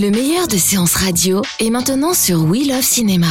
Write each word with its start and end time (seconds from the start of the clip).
Le 0.00 0.10
meilleur 0.10 0.48
de 0.48 0.56
séances 0.56 0.94
radio 0.94 1.42
est 1.58 1.68
maintenant 1.68 2.14
sur 2.14 2.44
We 2.44 2.66
Love 2.66 2.80
Cinéma. 2.80 3.26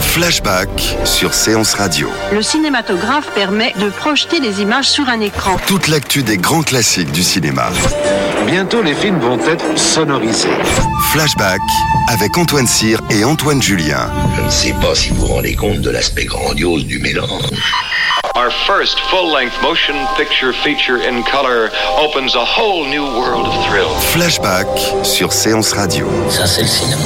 Flashback 0.00 0.68
sur 1.04 1.32
Séance 1.32 1.74
Radio. 1.74 2.08
Le 2.32 2.42
cinématographe 2.42 3.32
permet 3.36 3.72
de 3.78 3.88
projeter 3.88 4.40
des 4.40 4.62
images 4.62 4.90
sur 4.90 5.08
un 5.08 5.20
écran. 5.20 5.58
Toute 5.68 5.86
l'actu 5.86 6.24
des 6.24 6.38
grands 6.38 6.64
classiques 6.64 7.12
du 7.12 7.22
cinéma. 7.22 7.70
Bientôt, 8.48 8.82
les 8.82 8.96
films 8.96 9.20
vont 9.20 9.38
être 9.38 9.78
sonorisés. 9.78 10.48
Flashback 11.12 11.60
avec 12.08 12.36
Antoine 12.38 12.66
Cyr 12.66 13.00
et 13.10 13.22
Antoine 13.22 13.62
Julien. 13.62 14.10
Je 14.38 14.42
ne 14.42 14.50
sais 14.50 14.74
pas 14.80 14.96
si 14.96 15.10
vous 15.10 15.24
vous 15.24 15.26
rendez 15.26 15.54
compte 15.54 15.82
de 15.82 15.90
l'aspect 15.90 16.24
grandiose 16.24 16.84
du 16.84 16.98
mélange. 16.98 17.52
Our 18.46 18.52
first 18.52 19.00
full-length 19.10 19.60
motion 19.60 19.96
picture 20.16 20.52
feature 20.52 20.98
in 20.98 21.24
color 21.24 21.68
opens 21.98 22.36
a 22.36 22.44
whole 22.44 22.86
new 22.88 23.02
world 23.02 23.44
of 23.44 23.66
thrill. 23.66 23.88
Flashback 24.12 24.68
sur 25.04 25.32
Séance 25.32 25.72
Radio. 25.72 26.06
Ça, 26.30 26.46
c'est 26.46 26.62
le 26.62 26.68
cinéma. 26.68 27.02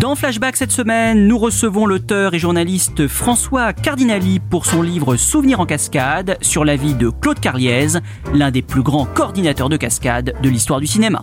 Dans 0.00 0.16
Flashback 0.16 0.56
cette 0.56 0.72
semaine, 0.72 1.28
nous 1.28 1.38
recevons 1.38 1.86
l'auteur 1.86 2.34
et 2.34 2.40
journaliste 2.40 3.06
François 3.06 3.72
Cardinali 3.72 4.40
pour 4.40 4.66
son 4.66 4.82
livre 4.82 5.14
Souvenirs 5.14 5.60
en 5.60 5.66
cascade 5.66 6.38
sur 6.40 6.64
la 6.64 6.74
vie 6.74 6.94
de 6.94 7.08
Claude 7.08 7.38
Carliez, 7.38 8.00
l'un 8.34 8.50
des 8.50 8.62
plus 8.62 8.82
grands 8.82 9.04
coordinateurs 9.04 9.68
de 9.68 9.76
cascade 9.76 10.34
de 10.42 10.48
l'histoire 10.48 10.80
du 10.80 10.88
cinéma. 10.88 11.22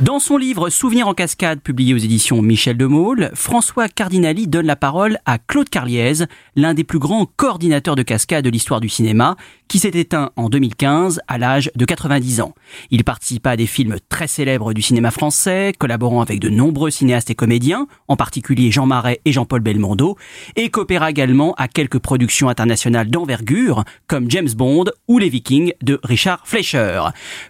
Dans 0.00 0.18
son 0.18 0.38
livre 0.38 0.70
Souvenirs 0.70 1.06
en 1.06 1.12
cascade, 1.12 1.60
publié 1.60 1.92
aux 1.92 1.98
éditions 1.98 2.40
Michel 2.40 2.78
de 2.78 2.86
Maulle, 2.86 3.30
François 3.34 3.88
Cardinali 3.88 4.48
donne 4.48 4.66
la 4.66 4.74
parole 4.74 5.18
à 5.26 5.36
Claude 5.36 5.68
Carliez, 5.68 6.24
l'un 6.56 6.72
des 6.72 6.82
plus 6.82 6.98
grands 6.98 7.26
coordinateurs 7.26 7.94
de 7.94 8.02
cascade 8.02 8.42
de 8.42 8.50
l'histoire 8.50 8.80
du 8.80 8.88
cinéma, 8.88 9.36
qui 9.68 9.78
s'est 9.78 9.90
éteint 9.90 10.30
en 10.36 10.48
2015 10.48 11.20
à 11.28 11.36
l'âge 11.36 11.70
de 11.76 11.84
90 11.84 12.40
ans. 12.40 12.54
Il 12.90 13.04
participa 13.04 13.50
à 13.50 13.56
des 13.56 13.66
films 13.66 13.96
très 14.08 14.26
célèbres 14.26 14.72
du 14.72 14.80
cinéma 14.80 15.10
français, 15.10 15.72
collaborant 15.78 16.22
avec 16.22 16.40
de 16.40 16.48
nombreux 16.48 16.90
cinéastes 16.90 17.30
et 17.30 17.34
comédiens, 17.34 17.86
en 18.08 18.16
particulier 18.16 18.70
Jean 18.70 18.86
Marais 18.86 19.20
et 19.26 19.32
Jean-Paul 19.32 19.60
Belmondo, 19.60 20.16
et 20.56 20.70
coopéra 20.70 21.10
également 21.10 21.52
à 21.58 21.68
quelques 21.68 21.98
productions 21.98 22.48
internationales 22.48 23.10
d'envergure, 23.10 23.84
comme 24.08 24.30
James 24.30 24.52
Bond 24.56 24.86
ou 25.06 25.18
Les 25.18 25.28
Vikings 25.28 25.74
de 25.82 26.00
Richard 26.02 26.40
Fleischer. 26.46 27.02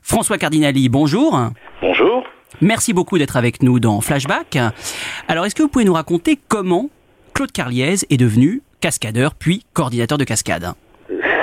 François 0.03 0.39
Cardinali, 0.39 0.89
bonjour. 0.89 1.41
Bonjour. 1.81 2.25
Merci 2.61 2.93
beaucoup 2.93 3.19
d'être 3.19 3.37
avec 3.37 3.63
nous 3.63 3.81
dans 3.81 4.01
Flashback. 4.01 4.59
Alors, 5.29 5.47
est-ce 5.47 5.55
que 5.55 5.63
vous 5.63 5.69
pouvez 5.69 5.85
nous 5.85 5.95
raconter 5.95 6.39
comment 6.49 6.91
Claude 7.35 7.51
Carliez 7.53 7.95
est 8.11 8.17
devenu 8.17 8.63
cascadeur 8.81 9.33
puis 9.35 9.65
coordinateur 9.75 10.19
de 10.19 10.25
cascade? 10.25 10.67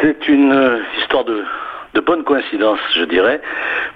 C'est 0.01 0.27
une 0.27 0.51
euh, 0.53 0.77
histoire 1.01 1.25
de, 1.25 1.43
de 1.95 1.99
bonne 1.99 2.23
coïncidence, 2.23 2.79
je 2.95 3.03
dirais. 3.05 3.41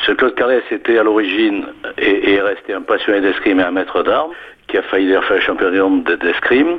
Que 0.05 0.11
Claude 0.13 0.35
Carliez 0.35 0.61
était 0.71 0.97
à 0.97 1.03
l'origine 1.03 1.65
et, 1.97 2.33
est 2.33 2.41
resté 2.41 2.73
un 2.73 2.81
passionné 2.81 3.21
d'escrime 3.21 3.59
et 3.59 3.63
un 3.63 3.71
maître 3.71 4.03
d'armes 4.03 4.31
qui 4.67 4.77
a 4.77 4.81
failli 4.83 5.07
d'ailleurs 5.07 5.25
faire 5.25 5.37
le 5.37 5.41
championnat 5.43 5.77
de- 5.77 6.15
d'escrime, 6.15 6.77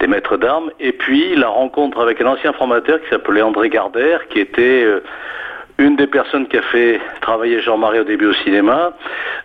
des 0.00 0.06
maîtres 0.06 0.36
d'armes, 0.36 0.70
et 0.80 0.92
puis 0.92 1.34
la 1.34 1.48
rencontre 1.48 2.00
avec 2.00 2.20
un 2.20 2.26
ancien 2.26 2.52
formateur 2.52 3.00
qui 3.02 3.08
s'appelait 3.08 3.42
André 3.42 3.68
Gardère, 3.70 4.28
qui 4.28 4.38
était 4.38 4.84
euh, 4.84 5.02
une 5.78 5.96
des 5.96 6.06
personnes 6.06 6.46
qui 6.48 6.56
a 6.56 6.62
fait 6.62 7.00
travailler 7.20 7.60
Jean-Marie 7.60 8.00
au 8.00 8.04
début 8.04 8.26
au 8.26 8.34
cinéma, 8.34 8.92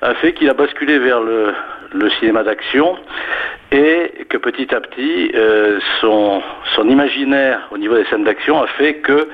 a 0.02 0.14
fait 0.16 0.34
qu'il 0.34 0.50
a 0.50 0.54
basculé 0.54 1.00
vers 1.00 1.22
le, 1.22 1.54
cinéma 2.20 2.44
d'action 2.44 2.98
et 3.72 4.26
que 4.30 4.38
petit 4.38 4.74
à 4.74 4.82
petit, 4.82 5.32
euh, 5.36 5.80
son 6.02 6.42
imaginaire 6.88 7.68
au 7.72 7.78
niveau 7.78 7.96
des 7.96 8.06
scènes 8.06 8.24
d'action 8.24 8.62
a 8.62 8.68
fait 8.68 8.96
que 8.96 9.28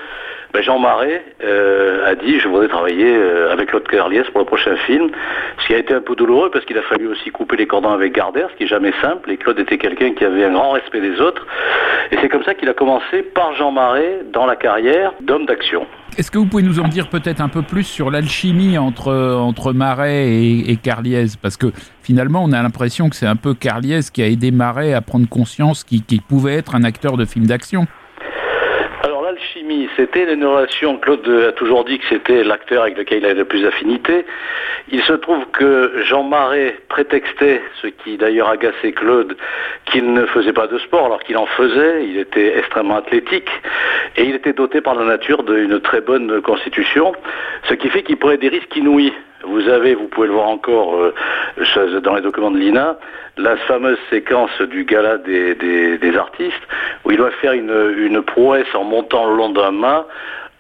ben, 0.53 0.62
Jean 0.62 0.78
Marais 0.78 1.24
euh, 1.44 2.12
a 2.12 2.16
dit 2.16 2.40
je 2.40 2.47
voudrais 2.47 2.68
travailler 2.68 3.16
euh, 3.18 3.52
avec 3.52 3.69
Claude 3.69 3.88
Carliès 3.88 4.30
pour 4.30 4.40
le 4.40 4.46
prochain 4.46 4.75
film, 4.86 5.09
ce 5.59 5.68
qui 5.68 5.74
a 5.74 5.80
été 5.80 5.94
un 5.96 6.02
peu 6.02 6.16
douloureux 6.16 6.52
parce 6.52 6.64
qu'il 6.66 6.78
a 6.78 6.84
fallu 6.84 7.08
aussi 7.08 7.31
couper 7.31 7.58
les 7.58 7.66
cordons 7.66 7.90
avec 7.90 8.14
Gardère, 8.14 8.50
ce 8.52 8.58
qui 8.58 8.63
est 8.66 8.68
jamais 8.68 8.94
simple, 9.02 9.31
et 9.31 9.38
Claude 9.38 9.58
était 9.58 9.80
quelqu'un 9.80 10.13
qui 10.13 10.24
avait 10.24 10.46
un 10.46 10.53
grand 10.53 10.72
respect 10.72 11.02
des 11.02 11.19
autres, 11.19 11.47
et 12.12 12.18
c'est 12.22 12.30
comme 12.30 12.44
ça 12.44 12.53
qu'il 12.53 12.69
a 12.69 12.74
commencé 12.74 13.24
par 13.24 13.56
Jean 13.56 13.72
Marais 13.72 14.19
dans 14.31 14.46
la 14.46 14.56
carrière 14.56 15.13
d'homme 15.22 15.47
d'action. 15.47 15.88
Est-ce 16.16 16.30
que 16.30 16.38
vous 16.38 16.46
pouvez 16.46 16.62
nous 16.62 16.80
en 16.80 16.88
dire 16.88 17.08
peut-être 17.09 17.42
un 17.42 17.50
peu 17.50 17.63
plus 17.63 17.84
sur 17.84 18.12
l'alchimie 18.12 18.78
entre, 18.78 19.74
Marais 19.74 20.28
et, 20.28 20.78
Carliez 20.78 21.25
Parce 21.42 21.58
que 21.58 21.72
finalement, 22.03 22.44
on 22.44 22.52
a 22.52 22.62
l'impression 22.62 23.09
que 23.09 23.16
c'est 23.16 23.25
un 23.25 23.36
peu 23.36 23.56
Carliez 23.56 24.02
qui 24.13 24.22
a 24.22 24.28
aidé 24.28 24.52
Marais 24.52 24.94
à 24.94 25.02
prendre 25.02 25.28
conscience 25.28 25.84
qu'il 25.84 26.03
qu'il 26.03 26.22
pouvait 26.22 26.53
être 26.53 26.75
un 26.75 26.84
acteur 26.84 27.18
de 27.18 27.25
film 27.25 27.47
d'action. 27.47 27.88
Alors 29.33 29.41
l'alchimie, 29.41 29.89
c'était 29.95 30.31
une 30.31 30.45
relation, 30.45 30.97
Claude 30.97 31.27
a 31.27 31.53
toujours 31.53 31.85
dit 31.85 31.97
que 31.97 32.05
c'était 32.07 32.44
l'acteur 32.44 32.83
avec 32.83 32.97
lequel 32.97 33.19
il 33.19 33.25
avait 33.25 33.33
le 33.33 33.45
plus 33.45 33.63
d'affinité. 33.63 34.25
Il 34.91 35.01
se 35.01 35.13
trouve 35.13 35.44
que 35.51 36.03
Jean 36.03 36.23
Marais 36.23 36.75
prétextait, 36.88 37.61
ce 37.81 37.88
qui 37.88 38.17
d'ailleurs 38.17 38.49
agaçait 38.49 38.91
Claude, 38.91 39.35
qu'il 39.85 40.13
ne 40.13 40.25
faisait 40.27 40.53
pas 40.53 40.67
de 40.67 40.77
sport 40.77 41.05
alors 41.05 41.23
qu'il 41.23 41.38
en 41.38 41.47
faisait, 41.47 42.05
il 42.05 42.19
était 42.19 42.59
extrêmement 42.59 42.97
athlétique 42.97 43.49
et 44.17 44.23
il 44.23 44.35
était 44.35 44.53
doté 44.53 44.81
par 44.81 44.94
la 44.94 45.05
nature 45.05 45.44
d'une 45.44 45.79
très 45.79 46.01
bonne 46.01 46.41
constitution, 46.41 47.13
ce 47.69 47.73
qui 47.73 47.89
fait 47.89 48.03
qu'il 48.03 48.17
prenait 48.17 48.38
des 48.38 48.50
risques 48.50 48.75
inouïs. 48.75 49.13
Vous 49.44 49.68
avez, 49.68 49.96
vous 49.96 50.08
pouvez 50.08 50.28
le 50.28 50.34
voir 50.34 50.48
encore 50.48 50.96
euh, 50.96 52.00
dans 52.02 52.16
les 52.16 52.22
documents 52.22 52.52
de 52.52 52.58
l'INA, 52.58 52.98
la 53.38 53.58
fameuse 53.58 53.98
séquence 54.09 54.62
du 54.62 54.86
gala 54.86 55.18
des 55.18 56.14
artistes, 56.18 56.68
où 57.04 57.12
il 57.12 57.18
doit 57.18 57.31
faire 57.42 57.54
une, 57.54 57.94
une 57.98 58.22
prouesse 58.22 58.74
en 58.74 58.84
montant 58.84 59.30
le 59.30 59.36
long 59.36 59.50
d'un 59.50 59.72
mât 59.72 60.08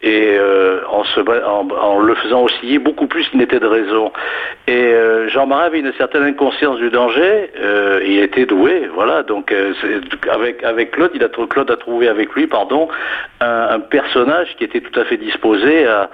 et 0.03 0.35
euh, 0.37 0.81
en, 0.89 1.99
le 1.99 2.15
faisant 2.15 2.43
osciller 2.43 2.77
beaucoup 2.77 3.07
plus 3.07 3.27
qu'il 3.29 3.39
n'était 3.39 3.59
de 3.59 3.65
raison. 3.65 4.11
Et 4.67 4.73
euh, 4.73 5.29
Jean 5.29 5.47
Marais 5.47 5.67
avait 5.67 5.79
une 5.79 5.93
certaine 5.97 6.23
inconscience 6.23 6.77
du 6.77 6.89
danger, 6.89 7.51
euh, 7.59 8.01
il 8.05 8.19
était 8.19 8.45
doué, 8.45 8.89
voilà. 8.93 9.23
Donc 9.23 9.53
avec 10.29 10.91
Claude, 10.91 11.11
il 11.15 11.23
a 11.23 11.29
Claude 11.29 11.71
a 11.71 11.77
trouvé 11.77 12.09
avec 12.09 12.33
lui, 12.33 12.47
pardon, 12.47 12.89
un, 13.39 13.79
personnage 13.79 14.55
qui 14.57 14.65
était 14.65 14.81
tout 14.81 14.97
à 14.99 15.05
fait 15.05 15.17
disposé 15.17 15.85
à, 15.87 16.09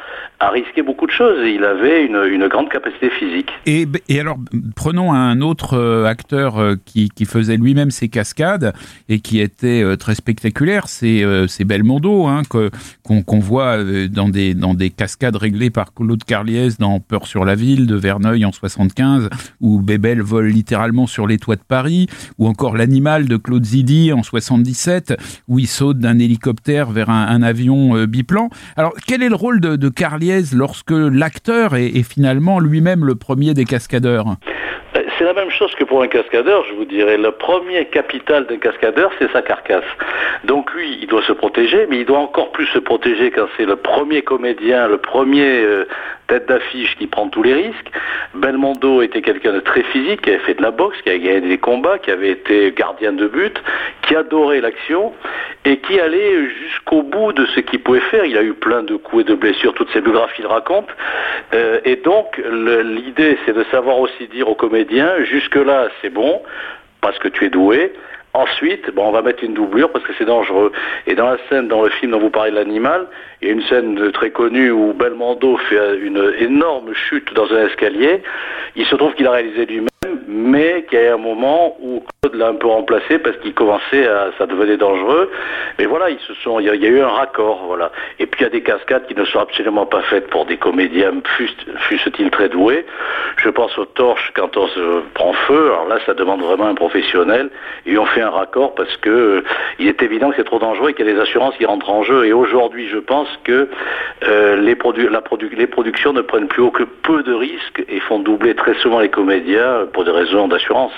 risquer 0.50 0.82
beaucoup 0.82 1.06
de 1.06 1.12
choses. 1.12 1.40
Il 1.46 1.64
avait 1.64 2.06
une, 2.06 2.48
grande 2.48 2.70
capacité 2.70 3.10
physique. 3.10 3.52
Et, 3.66 3.88
alors, 4.20 4.38
prenons 4.76 5.14
un 5.14 5.42
autre 5.42 6.06
acteur 6.06 6.56
qui, 6.86 7.10
faisait 7.26 7.58
lui-même 7.58 7.92
ses 7.92 8.08
cascades 8.08 8.74
et 9.08 9.20
qui 9.20 9.40
était 9.42 9.84
très 9.98 10.16
spectaculaire, 10.16 10.88
c'est 10.88 11.66
Belmondo, 11.66 12.28
hein, 12.28 12.42
qu'on 12.50 13.40
voit 13.40 13.79
dans 14.10 14.30
des, 14.30 14.54
dans 14.54 14.74
des 14.74 14.90
cascades 14.90 15.36
réglées 15.36 15.70
par 15.70 15.94
Claude 15.94 16.24
Carliez 16.24 16.70
dans 16.80 17.00
Peur 17.00 17.28
sur 17.28 17.46
la 17.46 17.56
ville 17.56 17.88
de 17.88 17.96
Verneuil 17.96 18.46
en 18.46 18.52
75, 18.52 19.30
où 19.62 19.82
Bébel 19.82 20.22
vole 20.22 20.48
littéralement 20.48 21.08
sur 21.08 21.28
les 21.28 21.38
toits 21.38 21.56
de 21.56 21.62
Paris, 21.68 22.08
ou 22.38 22.48
encore 22.48 22.78
L'animal 22.78 23.28
de 23.28 23.38
Claude 23.38 23.66
Zidi 23.66 24.14
en 24.14 24.24
77, 24.24 25.16
où 25.48 25.60
il 25.60 25.68
saute 25.68 26.00
d'un 26.00 26.20
hélicoptère 26.20 26.92
vers 26.92 27.10
un, 27.10 27.28
un 27.28 27.42
avion 27.42 27.96
euh, 27.96 28.06
biplan. 28.06 28.50
Alors, 28.76 28.94
quel 29.06 29.24
est 29.24 29.30
le 29.30 29.36
rôle 29.36 29.60
de, 29.60 29.76
de 29.76 29.90
Carliez 29.90 30.44
lorsque 30.54 30.92
l'acteur 30.92 31.76
est, 31.76 31.88
est 31.88 32.04
finalement 32.04 32.60
lui-même 32.60 33.06
le 33.06 33.16
premier 33.16 33.54
des 33.54 33.66
cascadeurs? 33.66 34.38
Euh, 34.96 35.02
C'est 35.20 35.26
la 35.26 35.34
même 35.34 35.52
chose 35.52 35.76
que 35.76 35.84
pour 35.84 36.02
un 36.02 36.08
cascadeur, 36.08 36.64
je 36.70 36.74
vous 36.76 36.86
dirais. 36.86 37.18
Le 37.18 37.32
premier 37.32 37.84
capital 37.88 38.46
d'un 38.46 38.56
cascadeur, 38.56 39.12
c'est 39.20 39.30
sa 39.34 39.42
carcasse. 39.42 39.84
Donc 40.46 40.74
lui, 40.74 40.98
il 41.02 41.08
doit 41.08 41.24
se 41.24 41.34
protéger, 41.34 41.88
mais 41.90 41.98
il 41.98 42.06
doit 42.06 42.20
encore 42.20 42.54
plus 42.54 42.68
se 42.68 42.80
protéger 42.80 43.30
quand 43.30 43.48
c'est 43.58 43.66
le 43.66 43.76
premier 43.76 44.22
comédien, 44.22 44.88
le 44.88 44.98
premier 44.98 45.62
euh, 45.62 45.86
tête 46.30 46.48
d'affiche 46.48 46.96
qui 46.96 47.08
prend 47.08 47.28
tous 47.28 47.44
les 47.44 47.54
risques. 47.54 47.92
Belmondo 48.34 49.02
était 49.02 49.22
quelqu'un 49.22 49.52
de 49.52 49.60
très 49.60 49.84
physique, 49.84 50.22
qui 50.22 50.30
avait 50.30 50.40
fait 50.40 50.54
de 50.54 50.62
la 50.62 50.72
boxe, 50.72 50.98
qui 51.02 51.10
avait 51.10 51.20
gagné 51.20 51.42
des 51.42 51.58
combats, 51.58 51.98
qui 51.98 52.12
avait 52.12 52.30
été 52.30 52.72
gardien 52.72 53.12
de 53.12 53.28
but, 53.28 53.62
qui 54.04 54.16
adorait 54.16 54.62
l'action 54.62 55.12
et 55.66 55.78
qui 55.80 56.00
allait 56.00 56.48
jusqu'au 56.50 57.02
bout 57.02 57.34
de 57.34 57.46
ce 57.48 57.60
qu'il 57.60 57.82
pouvait 57.82 58.00
faire. 58.00 58.24
Il 58.24 58.38
a 58.38 58.44
eu 58.44 58.54
plein 58.54 58.84
de 58.84 58.96
coups 58.96 59.24
et 59.24 59.26
de 59.26 59.36
blessures, 59.36 59.74
toutes 59.74 59.92
ses 59.92 60.02
biographies 60.02 60.44
le 60.44 60.48
racontent. 60.48 60.94
Euh, 61.54 61.80
et 61.84 61.98
donc, 61.98 62.42
l'idée, 62.84 63.38
c'est 63.46 63.54
de 63.54 63.66
savoir 63.72 64.00
aussi 64.00 64.28
dire 64.28 64.48
aux 64.48 64.56
comédiens, 64.56 65.09
jusque-là, 65.24 65.90
c'est 66.02 66.10
bon, 66.10 66.42
parce 67.02 67.18
que 67.20 67.28
tu 67.28 67.46
es 67.46 67.50
doué. 67.50 67.94
Ensuite, 68.34 68.92
on 68.96 69.12
va 69.12 69.24
mettre 69.24 69.44
une 69.44 69.56
doublure 69.56 69.92
parce 69.92 70.06
que 70.06 70.14
c'est 70.18 70.26
dangereux. 70.26 70.72
Et 71.08 71.16
dans 71.16 71.32
la 71.32 71.38
scène, 71.50 71.68
dans 71.68 71.84
le 71.84 71.90
film 71.90 72.12
dont 72.12 72.20
vous 72.20 72.30
parlez 72.30 72.52
de 72.52 72.56
l'animal, 72.56 73.08
il 73.42 73.48
y 73.48 73.52
a 73.52 73.54
une 73.54 73.64
scène 73.64 74.12
très 74.12 74.30
connue 74.30 74.70
où 74.70 74.94
Belmondo 74.94 75.58
fait 75.58 75.98
une 75.98 76.34
énorme 76.40 76.94
chute 76.94 77.34
dans 77.34 77.52
un 77.52 77.66
escalier. 77.66 78.22
Il 78.76 78.86
se 78.86 78.96
trouve 78.96 79.14
qu'il 79.16 79.26
a 79.26 79.32
réalisé 79.32 79.66
lui-même 79.66 79.89
mais 80.28 80.86
qu'il 80.90 81.00
y 81.00 81.08
a 81.08 81.14
un 81.14 81.18
moment 81.18 81.76
où 81.82 82.04
Claude 82.22 82.36
l'a 82.36 82.50
un 82.50 82.56
peu 82.56 82.68
remplacé 82.68 83.20
parce 83.20 83.36
qu'il 83.38 83.54
commençait 83.54 84.08
à, 84.08 84.30
ça 84.38 84.46
devenait 84.46 84.78
dangereux. 84.78 85.30
Mais 85.78 85.86
voilà, 85.86 86.10
ils 86.10 86.20
se 86.20 86.34
sont, 86.36 86.60
il 86.60 86.68
y, 86.68 86.70
a, 86.70 86.74
eu 86.76 87.02
un 87.02 87.10
raccord, 87.10 87.66
voilà. 87.66 87.92
Et 88.20 88.26
puis 88.26 88.42
il 88.42 88.44
y 88.44 88.48
a 88.48 88.50
des 88.50 88.62
cascades 88.62 89.06
qui 89.08 89.16
ne 89.16 89.26
sont 89.26 89.40
absolument 89.40 89.86
pas 89.86 90.02
faites 90.04 90.28
pour 90.30 90.46
des 90.46 90.58
comédiens, 90.58 91.12
fussent-ils 91.88 92.30
très 92.30 92.50
doués. 92.50 92.86
Je 93.38 93.50
pense 93.50 93.78
aux 93.78 93.86
torches 93.86 94.32
quand 94.36 94.56
on 94.56 94.68
se 94.68 95.02
prend 95.14 95.34
feu. 95.34 95.72
Alors 95.72 95.88
là, 95.88 95.98
ça 96.06 96.14
demande 96.14 96.42
vraiment 96.42 96.68
un 96.68 96.76
professionnel. 96.76 97.50
Et 97.86 97.98
on 97.98 98.06
fait 98.06 98.22
un 98.22 98.30
raccord 98.30 98.76
parce 98.76 98.96
que 98.98 99.10
euh, 99.10 99.44
il 99.80 99.88
est 99.88 100.02
évident 100.02 100.30
que 100.30 100.38
c'est 100.38 100.44
trop 100.44 100.60
dangereux 100.60 100.92
et 100.92 100.94
qu'il 100.94 101.06
y 101.06 101.10
a 101.10 101.14
des 101.14 101.20
assurances 101.20 101.56
qui 101.58 101.66
rentrent 101.66 101.90
en 101.90 102.04
jeu. 102.04 102.26
Et 102.26 102.34
aujourd'hui, 102.34 102.88
je 102.90 102.98
pense 102.98 103.28
que 103.44 103.68
euh, 104.28 104.56
les, 104.58 104.76
productions 104.76 106.14
ne 106.14 106.22
prennent 106.22 106.48
plus 106.48 106.70
que 106.72 106.84
peu 106.84 107.24
de 107.24 107.34
risques 107.34 107.84
et 107.88 108.00
font 108.02 108.20
doubler 108.20 108.56
très 108.56 108.76
souvent 108.76 109.00
les 109.00 109.10
comédiens 109.10 109.88
pour 109.94 110.06
des 110.06 110.12
raisons 110.12 110.48
d'assurance. 110.48 110.94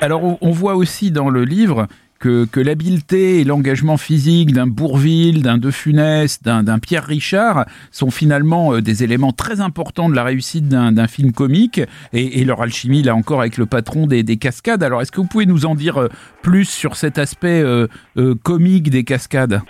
Alors 0.00 0.22
on 0.40 0.50
voit 0.50 0.76
aussi 0.76 1.10
dans 1.10 1.28
le 1.28 1.44
livre 1.44 1.88
que, 2.18 2.60
l'habileté 2.60 3.40
et 3.40 3.44
l'engagement 3.44 3.96
physique 3.96 4.52
d'un 4.52 4.66
Bourville, 4.66 5.42
d'un 5.42 5.58
De 5.58 5.70
Funès, 5.70 6.42
d'un 6.42 6.78
Pierre 6.78 7.04
Richard 7.04 7.66
sont 7.90 8.10
finalement 8.10 8.74
euh, 8.74 8.82
des 8.82 9.04
éléments 9.04 9.32
très 9.32 9.60
importants 9.60 10.08
de 10.08 10.14
la 10.14 10.24
réussite 10.24 10.68
d'un 10.68 11.06
film 11.06 11.32
comique 11.32 11.80
et, 12.12 12.44
leur 12.44 12.62
alchimie 12.62 13.02
là 13.02 13.14
encore 13.14 13.40
avec 13.40 13.56
le 13.56 13.66
patron 13.66 14.06
des, 14.06 14.22
des 14.22 14.36
cascades. 14.36 14.82
Alors 14.82 15.02
est-ce 15.02 15.12
que 15.12 15.20
vous 15.20 15.26
pouvez 15.26 15.46
nous 15.46 15.66
en 15.66 15.74
dire 15.74 15.98
euh, 15.98 16.08
plus 16.42 16.64
sur 16.64 16.96
cet 16.96 17.18
aspect 17.18 17.62
euh, 17.62 17.86
comique 18.42 18.90
des 18.90 19.04
cascades? 19.04 19.60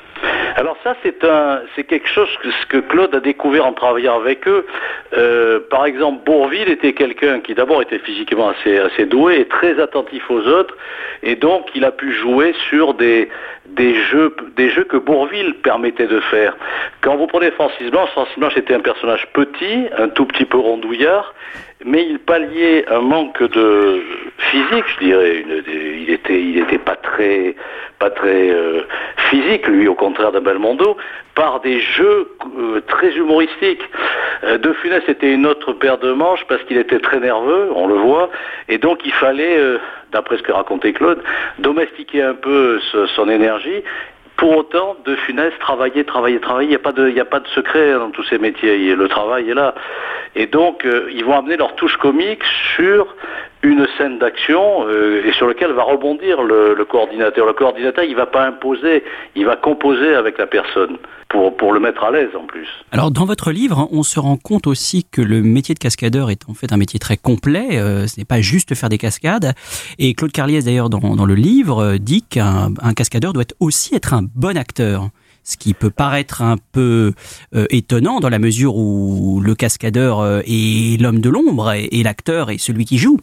C'est 1.02 1.24
un, 1.24 1.62
c'est 1.74 1.84
quelque 1.84 2.08
chose 2.08 2.28
que, 2.42 2.48
que 2.68 2.78
Claude 2.78 3.14
a 3.14 3.20
découvert 3.20 3.66
en 3.66 3.72
travaillant 3.72 4.16
avec 4.16 4.46
eux. 4.46 4.66
Euh, 5.16 5.60
par 5.70 5.86
exemple, 5.86 6.24
Bourville 6.24 6.68
était 6.68 6.92
quelqu'un 6.92 7.40
qui 7.40 7.54
d'abord 7.54 7.82
était 7.82 7.98
physiquement 7.98 8.50
assez, 8.50 8.78
assez 8.78 9.06
doué 9.06 9.40
et 9.40 9.46
très 9.46 9.80
attentif 9.80 10.30
aux 10.30 10.46
autres, 10.46 10.76
et 11.22 11.36
donc 11.36 11.68
il 11.74 11.84
a 11.84 11.92
pu 11.92 12.12
jouer 12.12 12.54
sur 12.68 12.94
des, 12.94 13.28
des 13.66 13.94
jeux, 13.94 14.34
des 14.56 14.70
jeux 14.70 14.84
que 14.84 14.96
Bourville 14.96 15.54
permettait 15.62 16.06
de 16.06 16.20
faire. 16.20 16.56
Quand 17.00 17.16
vous 17.16 17.26
prenez 17.26 17.50
Francis 17.52 17.90
Blanche, 17.90 18.10
Francis 18.10 18.38
Blanche 18.38 18.56
était 18.56 18.74
un 18.74 18.80
personnage 18.80 19.26
petit, 19.32 19.86
un 19.96 20.08
tout 20.08 20.26
petit 20.26 20.44
peu 20.44 20.58
rondouillard, 20.58 21.34
mais 21.84 22.04
il 22.04 22.18
palliait 22.18 22.88
un 22.88 23.00
manque 23.00 23.42
de 23.42 24.02
physique, 24.38 24.84
je 24.94 25.04
dirais. 25.04 25.44
il 25.66 26.10
était, 26.10 26.40
il 26.40 26.58
était 26.58 26.78
pas 26.78 26.96
très, 26.96 27.54
euh, 28.24 28.82
physique, 29.30 29.66
lui, 29.68 29.86
au 29.86 29.94
contraire 29.94 30.32
d'un 30.32 30.40
Belmondo, 30.40 30.96
par 31.34 31.60
des 31.60 31.80
jeux 31.80 32.32
euh, 32.58 32.80
très 32.88 33.14
humoristiques. 33.14 33.82
Euh, 34.44 34.58
de 34.58 34.72
Funès 34.74 35.02
était 35.08 35.32
une 35.32 35.46
autre 35.46 35.72
paire 35.72 35.98
de 35.98 36.12
manches 36.12 36.44
parce 36.48 36.62
qu'il 36.64 36.78
était 36.78 36.98
très 36.98 37.20
nerveux, 37.20 37.70
on 37.74 37.86
le 37.86 37.94
voit, 37.94 38.30
et 38.68 38.78
donc 38.78 39.00
il 39.04 39.12
fallait, 39.12 39.58
d'après 40.12 40.38
ce 40.38 40.42
que 40.42 40.52
racontait 40.52 40.92
Claude, 40.92 41.22
domestiquer 41.58 42.22
un 42.22 42.34
peu 42.34 42.80
son 43.14 43.28
énergie 43.28 43.82
pour 44.38 44.56
autant, 44.56 44.96
De 45.04 45.16
Funès 45.16 45.52
travailler, 45.58 46.04
travailler, 46.04 46.40
travailler. 46.40 46.68
Il 46.68 46.70
n'y 46.70 46.76
a 46.76 46.78
pas 46.78 46.92
de, 46.92 47.08
il 47.08 47.20
a 47.20 47.24
pas 47.24 47.40
de 47.40 47.48
secret 47.48 47.92
dans 47.92 48.10
tous 48.10 48.22
ces 48.22 48.38
métiers. 48.38 48.94
Le 48.94 49.08
travail 49.08 49.50
est 49.50 49.54
là. 49.54 49.74
Et 50.36 50.46
donc, 50.46 50.86
euh, 50.86 51.10
ils 51.12 51.24
vont 51.24 51.36
amener 51.36 51.56
leur 51.56 51.74
touche 51.74 51.96
comique 51.96 52.44
sur 52.76 53.14
une 53.62 53.86
scène 53.96 54.18
d'action 54.18 54.86
euh, 54.86 55.26
et 55.26 55.32
sur 55.32 55.46
lequel 55.46 55.72
va 55.72 55.82
rebondir 55.82 56.42
le, 56.42 56.84
coordinateur. 56.84 57.46
Le 57.46 57.52
coordinateur, 57.52 58.04
il 58.04 58.14
va 58.14 58.26
pas 58.26 58.46
imposer, 58.46 59.02
il 59.34 59.46
va 59.46 59.56
composer 59.56 60.14
avec 60.14 60.38
la 60.38 60.46
personne 60.46 60.96
pour, 61.28 61.56
pour 61.56 61.72
le 61.72 61.80
mettre 61.80 62.04
à 62.04 62.10
l'aise 62.10 62.30
en 62.38 62.46
plus. 62.46 62.68
Alors 62.92 63.10
dans 63.10 63.24
votre 63.24 63.50
livre, 63.50 63.88
on 63.90 64.02
se 64.02 64.20
rend 64.20 64.36
compte 64.36 64.66
aussi 64.66 65.04
que 65.04 65.20
le 65.20 65.42
métier 65.42 65.74
de 65.74 65.80
cascadeur 65.80 66.30
est 66.30 66.48
en 66.48 66.54
fait 66.54 66.72
un 66.72 66.76
métier 66.76 67.00
très 67.00 67.16
complet. 67.16 67.78
Euh, 67.78 68.06
ce 68.06 68.18
n'est 68.18 68.24
pas 68.24 68.40
juste 68.40 68.74
faire 68.74 68.88
des 68.88 68.98
cascades. 68.98 69.52
Et 69.98 70.14
Claude 70.14 70.32
Carliès 70.32 70.64
d'ailleurs 70.64 70.88
dans, 70.88 71.16
dans, 71.16 71.26
le 71.26 71.34
livre 71.34 71.82
euh, 71.82 71.98
dit 71.98 72.22
qu'un 72.22 72.72
cascadeur 72.96 73.32
doit 73.32 73.44
aussi 73.58 73.94
être 73.94 74.14
un 74.14 74.22
bon 74.22 74.56
acteur 74.56 75.08
ce 75.44 75.56
qui 75.56 75.72
peut 75.72 75.88
paraître 75.88 76.42
un 76.42 76.56
peu 76.72 77.14
étonnant 77.70 78.20
dans 78.20 78.28
la 78.28 78.38
mesure 78.38 78.76
où 78.76 79.40
le 79.40 79.54
cascadeur 79.54 80.42
est 80.44 81.00
l'homme 81.00 81.20
de 81.20 81.30
l'ombre 81.30 81.72
et 81.72 82.02
l'acteur 82.02 82.50
est 82.50 82.58
celui 82.58 82.84
qui 82.84 82.98
joue. 82.98 83.18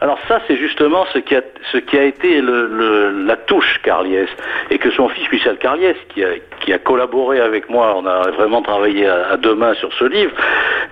Alors 0.00 0.18
ça, 0.28 0.40
c'est 0.46 0.56
justement 0.56 1.06
ce 1.12 1.18
qui 1.18 1.34
a, 1.34 2.02
été 2.02 2.40
la 2.42 3.36
touche 3.36 3.80
Carliès, 3.82 4.28
et 4.70 4.78
que 4.78 4.90
son 4.90 5.08
fils 5.08 5.30
Michel 5.30 5.56
Carliès, 5.58 5.96
qui 6.08 6.72
a, 6.72 6.78
collaboré 6.78 7.40
avec 7.40 7.70
moi, 7.70 7.94
on 7.96 8.06
a 8.06 8.30
vraiment 8.30 8.62
travaillé 8.62 9.06
à, 9.06 9.36
deux 9.36 9.54
mains 9.54 9.74
sur 9.74 9.92
ce 9.94 10.04
livre, 10.04 10.32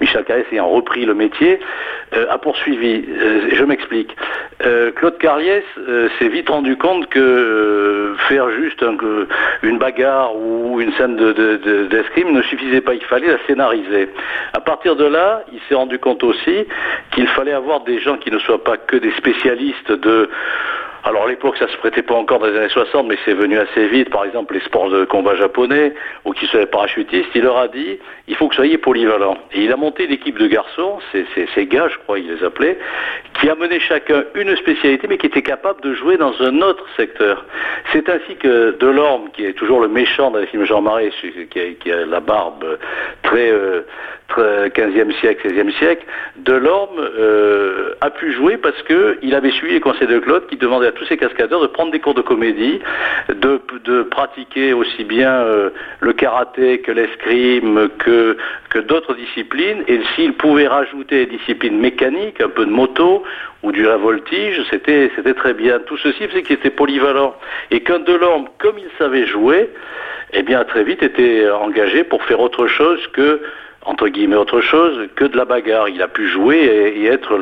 Michel 0.00 0.24
Carliès 0.24 0.46
ayant 0.52 0.68
repris 0.68 1.04
le 1.04 1.14
métier, 1.14 1.60
euh, 2.14 2.26
a 2.28 2.36
poursuivi. 2.36 3.04
Euh, 3.08 3.48
je 3.52 3.64
m'explique. 3.64 4.14
Euh, 4.66 4.90
Claude 4.92 5.16
Carliès 5.18 5.64
s'est 6.18 6.28
vite 6.28 6.48
rendu 6.50 6.76
compte 6.76 7.08
que 7.08 8.14
faire 8.28 8.50
juste 8.50 8.84
une 9.62 9.78
bagarre 9.78 10.36
ou 10.36 10.80
une 10.80 10.92
scène 10.92 11.16
d'escrime 11.16 12.28
de, 12.28 12.38
ne 12.38 12.42
suffisait 12.42 12.80
pas, 12.80 12.94
il 12.94 13.04
fallait 13.04 13.28
la 13.28 13.38
scénariser. 13.46 14.10
À 14.52 14.60
partir 14.60 14.94
de 14.96 15.04
là, 15.04 15.42
il 15.52 15.60
s'est 15.68 15.74
rendu 15.74 15.98
compte 15.98 16.22
aussi 16.22 16.66
qu'il 17.12 17.26
fallait 17.28 17.52
avoir 17.52 17.80
des 17.80 17.98
gens 17.98 18.16
qui 18.18 18.30
ne 18.30 18.38
soient 18.38 18.62
pas 18.62 18.76
des 19.00 19.12
spécialistes 19.12 19.92
de 19.92 20.28
alors 21.04 21.24
à 21.24 21.28
l'époque, 21.28 21.56
ça 21.58 21.66
se 21.66 21.76
prêtait 21.78 22.02
pas 22.02 22.14
encore 22.14 22.38
dans 22.38 22.46
les 22.46 22.56
années 22.56 22.68
60, 22.68 23.08
mais 23.08 23.18
c'est 23.24 23.34
venu 23.34 23.58
assez 23.58 23.88
vite. 23.88 24.10
Par 24.10 24.24
exemple, 24.24 24.54
les 24.54 24.60
sports 24.60 24.88
de 24.88 25.04
combat 25.04 25.34
japonais 25.34 25.94
ou 26.24 26.32
qui 26.32 26.46
soient 26.46 26.64
parachutistes, 26.66 27.30
il 27.34 27.42
leur 27.42 27.56
a 27.56 27.66
dit, 27.66 27.98
il 28.28 28.36
faut 28.36 28.48
que 28.48 28.54
soyez 28.54 28.78
polyvalent. 28.78 29.36
Et 29.52 29.64
il 29.64 29.72
a 29.72 29.76
monté 29.76 30.06
l'équipe 30.06 30.38
de 30.38 30.46
garçons, 30.46 30.98
ces 31.12 31.66
gars, 31.66 31.88
je 31.88 31.98
crois, 31.98 32.20
il 32.20 32.32
les 32.32 32.44
appelait, 32.44 32.78
qui 33.40 33.50
a 33.50 33.56
mené 33.56 33.80
chacun 33.80 34.22
une 34.36 34.56
spécialité, 34.56 35.08
mais 35.08 35.18
qui 35.18 35.26
était 35.26 35.42
capable 35.42 35.80
de 35.80 35.92
jouer 35.94 36.16
dans 36.16 36.40
un 36.40 36.60
autre 36.62 36.86
secteur. 36.96 37.44
C'est 37.92 38.08
ainsi 38.08 38.36
que 38.36 38.76
Delorme, 38.78 39.30
qui 39.32 39.44
est 39.44 39.54
toujours 39.54 39.80
le 39.80 39.88
méchant 39.88 40.30
dans 40.30 40.38
les 40.38 40.46
films 40.46 40.64
Jean 40.64 40.82
Marais, 40.82 41.10
qui 41.50 41.92
a, 41.92 42.06
la 42.06 42.20
barbe 42.20 42.78
très 43.24 43.50
euh, 43.50 43.82
15e 44.38 45.12
siècle, 45.20 45.48
16e 45.48 45.72
siècle, 45.78 46.04
Delorme 46.36 46.98
euh, 46.98 47.94
a 48.00 48.10
pu 48.10 48.32
jouer 48.32 48.56
parce 48.56 48.80
qu'il 48.84 49.34
avait 49.34 49.50
suivi 49.50 49.74
les 49.74 49.80
conseils 49.80 50.06
de 50.06 50.18
Claude 50.18 50.46
qui 50.46 50.56
demandait 50.56 50.91
tous 50.92 51.04
ses 51.06 51.16
cascadeurs 51.16 51.60
de 51.60 51.66
prendre 51.66 51.90
des 51.90 52.00
cours 52.00 52.14
de 52.14 52.22
comédie, 52.22 52.80
de, 53.28 54.02
pratiquer 54.02 54.72
aussi 54.72 55.04
bien 55.04 55.32
euh, 55.32 55.70
le 56.00 56.12
karaté 56.12 56.80
que 56.80 56.92
l'escrime, 56.92 57.88
que, 57.98 58.36
d'autres 58.88 59.14
disciplines, 59.14 59.84
et 59.86 60.00
s'il 60.14 60.34
pouvait 60.34 60.66
rajouter 60.66 61.26
des 61.26 61.36
disciplines 61.38 61.78
mécaniques, 61.78 62.40
un 62.40 62.48
peu 62.48 62.64
de 62.64 62.70
moto 62.70 63.22
ou 63.62 63.70
du 63.70 63.84
voltige, 63.84 64.60
c'était, 64.70 65.10
très 65.34 65.54
bien. 65.54 65.78
Tout 65.80 65.96
ceci 65.98 66.26
faisait 66.26 66.42
qu'il 66.42 66.56
était 66.56 66.70
polyvalent. 66.70 67.34
Et 67.70 67.80
qu'un 67.80 68.00
Delorme, 68.00 68.46
comme 68.58 68.78
il 68.78 68.88
savait 68.98 69.26
jouer, 69.26 69.70
eh 70.32 70.42
bien 70.42 70.64
très 70.64 70.82
vite 70.84 71.02
était 71.02 71.48
engagé 71.50 72.04
pour 72.04 72.22
faire 72.24 72.40
autre 72.40 72.66
chose 72.66 73.06
que 73.12 73.42
entre 73.84 74.08
guillemets 74.08 74.36
autre 74.36 74.60
chose 74.60 75.08
que 75.16 75.24
de 75.24 75.36
la 75.36 75.44
bagarre. 75.44 75.88
Il 75.88 76.02
a 76.02 76.08
pu 76.08 76.28
jouer 76.28 76.58
et, 76.96 77.06
être 77.06 77.38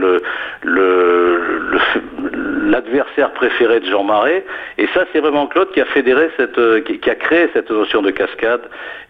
l'adversaire 2.64 3.32
préféré 3.32 3.80
de 3.80 3.86
Jean 3.86 4.04
Marais. 4.04 4.44
Et 4.78 4.86
ça, 4.94 5.04
c'est 5.12 5.20
vraiment 5.20 5.46
Claude 5.46 5.70
qui 5.72 5.80
a 5.80 5.84
fédéré 5.86 6.30
cette, 6.36 6.84
qui, 6.84 7.10
a 7.10 7.14
créé 7.14 7.48
cette 7.52 7.70
notion 7.70 8.02
de 8.02 8.10
cascade 8.10 8.62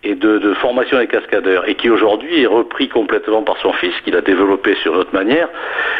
et 0.03 0.15
de, 0.15 0.55
formation 0.55 0.99
des 0.99 1.07
cascadeurs 1.07 1.69
et 1.69 1.75
qui 1.75 1.91
aujourd'hui 1.91 2.43
est 2.43 2.47
repris 2.47 2.89
complètement 2.89 3.43
par 3.43 3.57
son 3.59 3.73
fils, 3.75 3.95
qu'il 4.03 4.17
a 4.17 4.21
développé 4.21 4.75
sur 4.77 4.95
notre 4.95 5.15
manière. 5.15 5.49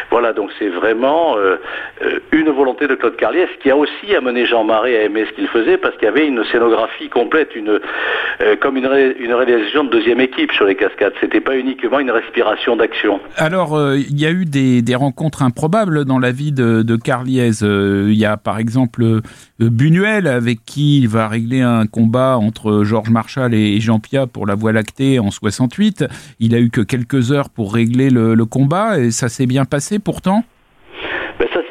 Voilà, 0.09 0.33
donc 0.33 0.51
c'est 0.59 0.67
vraiment 0.67 1.37
euh, 1.37 1.55
euh, 2.03 2.19
une 2.31 2.49
volonté 2.49 2.87
de 2.87 2.95
Claude 2.95 3.15
Carliès 3.15 3.49
qui 3.61 3.71
a 3.71 3.77
aussi 3.77 4.15
amené 4.15 4.45
Jean 4.45 4.63
Marais 4.63 4.97
à 4.97 5.03
aimer 5.03 5.25
ce 5.25 5.33
qu'il 5.33 5.47
faisait 5.47 5.77
parce 5.77 5.95
qu'il 5.95 6.05
y 6.05 6.07
avait 6.07 6.27
une 6.27 6.43
scénographie 6.45 7.09
complète, 7.09 7.55
une, 7.55 7.79
euh, 8.41 8.55
comme 8.59 8.77
une 8.77 8.87
réalisation 8.87 9.83
de 9.85 9.89
deuxième 9.89 10.19
équipe 10.19 10.51
sur 10.51 10.65
les 10.65 10.75
cascades. 10.75 11.13
C'était 11.21 11.39
pas 11.39 11.55
uniquement 11.55 11.99
une 11.99 12.09
respiration 12.09 12.75
d'action. 12.75 13.19
Alors, 13.37 13.75
euh, 13.75 13.97
il 13.97 14.19
y 14.19 14.25
a 14.25 14.31
eu 14.31 14.45
des, 14.45 14.95
rencontres 14.95 15.43
improbables 15.43 16.03
dans 16.03 16.17
la 16.17 16.31
vie 16.31 16.51
de, 16.51 16.81
de 16.81 16.95
Carliez. 16.95 17.63
Euh, 17.63 18.07
il 18.09 18.17
y 18.17 18.25
a 18.25 18.37
par 18.37 18.57
exemple 18.57 19.03
euh, 19.03 19.21
Buñuel 19.59 20.25
avec 20.25 20.65
qui 20.65 20.97
il 20.97 21.07
va 21.07 21.27
régler 21.27 21.61
un 21.61 21.85
combat 21.85 22.37
entre 22.37 22.83
Georges 22.83 23.11
Marshall 23.11 23.53
et 23.53 23.79
Jean 23.79 23.99
Pia 23.99 24.25
pour 24.25 24.47
la 24.47 24.55
Voie 24.55 24.71
lactée 24.71 25.19
en 25.19 25.29
68. 25.29 26.05
Il 26.39 26.55
a 26.55 26.59
eu 26.59 26.71
que 26.71 26.81
quelques 26.81 27.31
heures 27.31 27.49
pour 27.49 27.73
régler 27.73 28.09
le, 28.09 28.33
le 28.33 28.45
combat 28.45 28.99
et 28.99 29.11
ça 29.11 29.29
s'est 29.29 29.45
bien 29.45 29.65
passé 29.65 29.99
pourtant? 29.99 30.43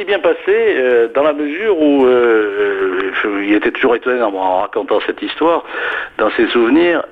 Bien 0.07 0.19
passé 0.19 0.37
euh, 0.49 1.09
dans 1.14 1.23
la 1.23 1.35
mesure 1.35 1.78
où 1.78 2.07
euh, 2.07 3.12
euh, 3.25 3.45
il 3.45 3.52
était 3.54 3.71
toujours 3.71 3.95
étonné 3.95 4.23
en, 4.23 4.61
racontant 4.61 4.99
cette 5.04 5.21
histoire, 5.21 5.62
dans 6.16 6.30
ses 6.30 6.49
souvenirs. 6.49 7.02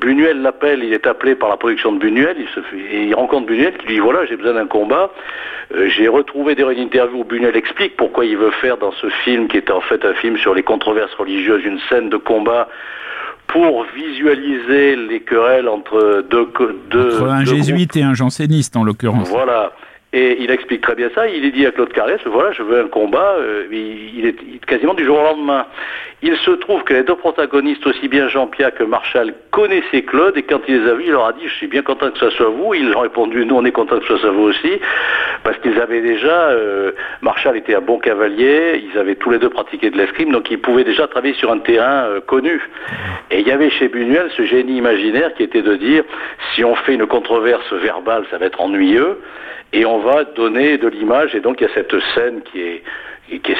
Buñuel 0.00 0.42
l'appelle, 0.42 0.82
il 0.82 0.92
est 0.92 1.06
appelé 1.06 1.36
par 1.36 1.48
la 1.48 1.56
production 1.56 1.92
de 1.92 1.98
Buñuel, 1.98 2.36
il, 2.38 2.48
se 2.48 2.60
et 2.76 3.04
il 3.04 3.14
rencontre 3.14 3.46
Buñuel 3.46 3.76
qui 3.76 3.86
lui 3.86 3.94
dit 3.94 4.00
voilà 4.00 4.26
j'ai 4.26 4.36
besoin 4.36 4.54
d'un 4.54 4.66
combat. 4.66 5.10
j'ai 5.86 6.08
retrouvé 6.08 6.56
des 6.56 6.64
interviews 6.64 7.20
où 7.20 7.24
Buñuel 7.24 7.56
explique 7.56 7.96
pourquoi 7.96 8.24
il 8.24 8.36
veut 8.36 8.50
faire 8.50 8.78
dans 8.78 8.92
ce 8.92 9.08
film 9.24 9.46
qui 9.46 9.58
était 9.58 9.72
en 9.72 9.80
fait 9.80 10.04
un 10.04 10.14
film 10.14 10.36
sur 10.38 10.54
les 10.54 10.64
controverses 10.64 11.14
religieuses 11.14 11.64
une 11.64 11.78
scène 11.88 12.08
de 12.08 12.16
combat 12.16 12.68
pour 13.46 13.84
visualiser 13.94 14.96
les 14.96 15.20
querelles 15.20 15.68
entre 15.68 16.24
deux, 16.28 16.48
deux 16.90 17.20
entre 17.20 17.30
un 17.30 17.44
jésuite 17.44 17.96
et 17.96 18.02
un 18.02 18.14
janséniste 18.14 18.76
en 18.76 18.82
l'occurrence. 18.82 19.28
Voilà. 19.28 19.72
Et 20.14 20.42
il 20.42 20.50
explique 20.50 20.82
très 20.82 20.94
bien 20.94 21.08
ça. 21.14 21.26
Il 21.26 21.50
dit 21.52 21.64
à 21.64 21.70
Claude 21.70 21.90
Carriès, 21.90 22.20
voilà, 22.26 22.52
je 22.52 22.62
veux 22.62 22.80
un 22.80 22.88
combat. 22.88 23.34
Euh, 23.38 23.66
il, 23.72 24.26
est 24.26 24.64
quasiment 24.66 24.92
du 24.92 25.06
jour 25.06 25.18
au 25.18 25.22
lendemain. 25.22 25.64
Il 26.20 26.36
se 26.36 26.50
trouve 26.50 26.84
que 26.84 26.92
les 26.92 27.02
deux 27.02 27.14
protagonistes, 27.14 27.86
aussi 27.86 28.08
bien 28.08 28.28
Jean-Pierre 28.28 28.74
que 28.74 28.84
Marshall, 28.84 29.32
connaissaient 29.52 30.02
Claude. 30.02 30.36
Et 30.36 30.42
quand 30.42 30.60
il 30.68 30.82
les 30.82 30.90
a 30.90 30.94
vus, 30.94 31.04
il 31.06 31.12
leur 31.12 31.24
a 31.24 31.32
dit, 31.32 31.48
je 31.48 31.54
suis 31.54 31.66
bien 31.66 31.80
content 31.80 32.10
que 32.10 32.18
ce 32.18 32.28
soit 32.28 32.50
vous. 32.50 32.74
Ils 32.74 32.94
ont 32.94 33.00
répondu, 33.00 33.46
nous, 33.46 33.56
on 33.56 33.64
est 33.64 33.72
content 33.72 34.00
que 34.00 34.06
ce 34.06 34.18
soit 34.18 34.30
vous 34.32 34.42
aussi. 34.42 34.80
Parce 35.44 35.56
qu'ils 35.60 35.80
avaient 35.80 36.02
déjà, 36.02 36.50
euh, 36.50 36.92
Marshall 37.22 37.56
était 37.56 37.74
un 37.74 37.80
bon 37.80 37.98
cavalier. 37.98 38.84
Ils 38.92 38.98
avaient 38.98 39.16
tous 39.16 39.30
les 39.30 39.38
deux 39.38 39.48
pratiqué 39.48 39.88
de 39.88 39.96
l'escrime. 39.96 40.30
Donc 40.30 40.50
ils 40.50 40.60
pouvaient 40.60 40.84
déjà 40.84 41.08
travailler 41.08 41.34
sur 41.34 41.50
un 41.50 41.58
terrain 41.58 42.04
euh, 42.04 42.20
connu. 42.20 42.60
Et 43.30 43.40
il 43.40 43.48
y 43.48 43.50
avait 43.50 43.70
chez 43.70 43.88
Buñuel 43.88 44.30
ce 44.36 44.44
génie 44.44 44.76
imaginaire 44.76 45.32
qui 45.32 45.42
était 45.42 45.62
de 45.62 45.74
dire, 45.76 46.04
si 46.54 46.62
on 46.64 46.74
fait 46.74 46.92
une 46.92 47.06
controverse 47.06 47.72
verbale, 47.72 48.26
ça 48.30 48.36
va 48.36 48.44
être 48.44 48.60
ennuyeux 48.60 49.16
et 49.72 49.84
on 49.84 50.00
va 50.00 50.24
donner 50.24 50.78
de 50.78 50.88
l'image. 50.88 51.34
Et 51.34 51.40
donc 51.40 51.60
il 51.60 51.66
y 51.66 51.70
a 51.70 51.74
cette 51.74 51.94
scène 52.14 52.42
qui 52.50 52.60
est 52.60 52.82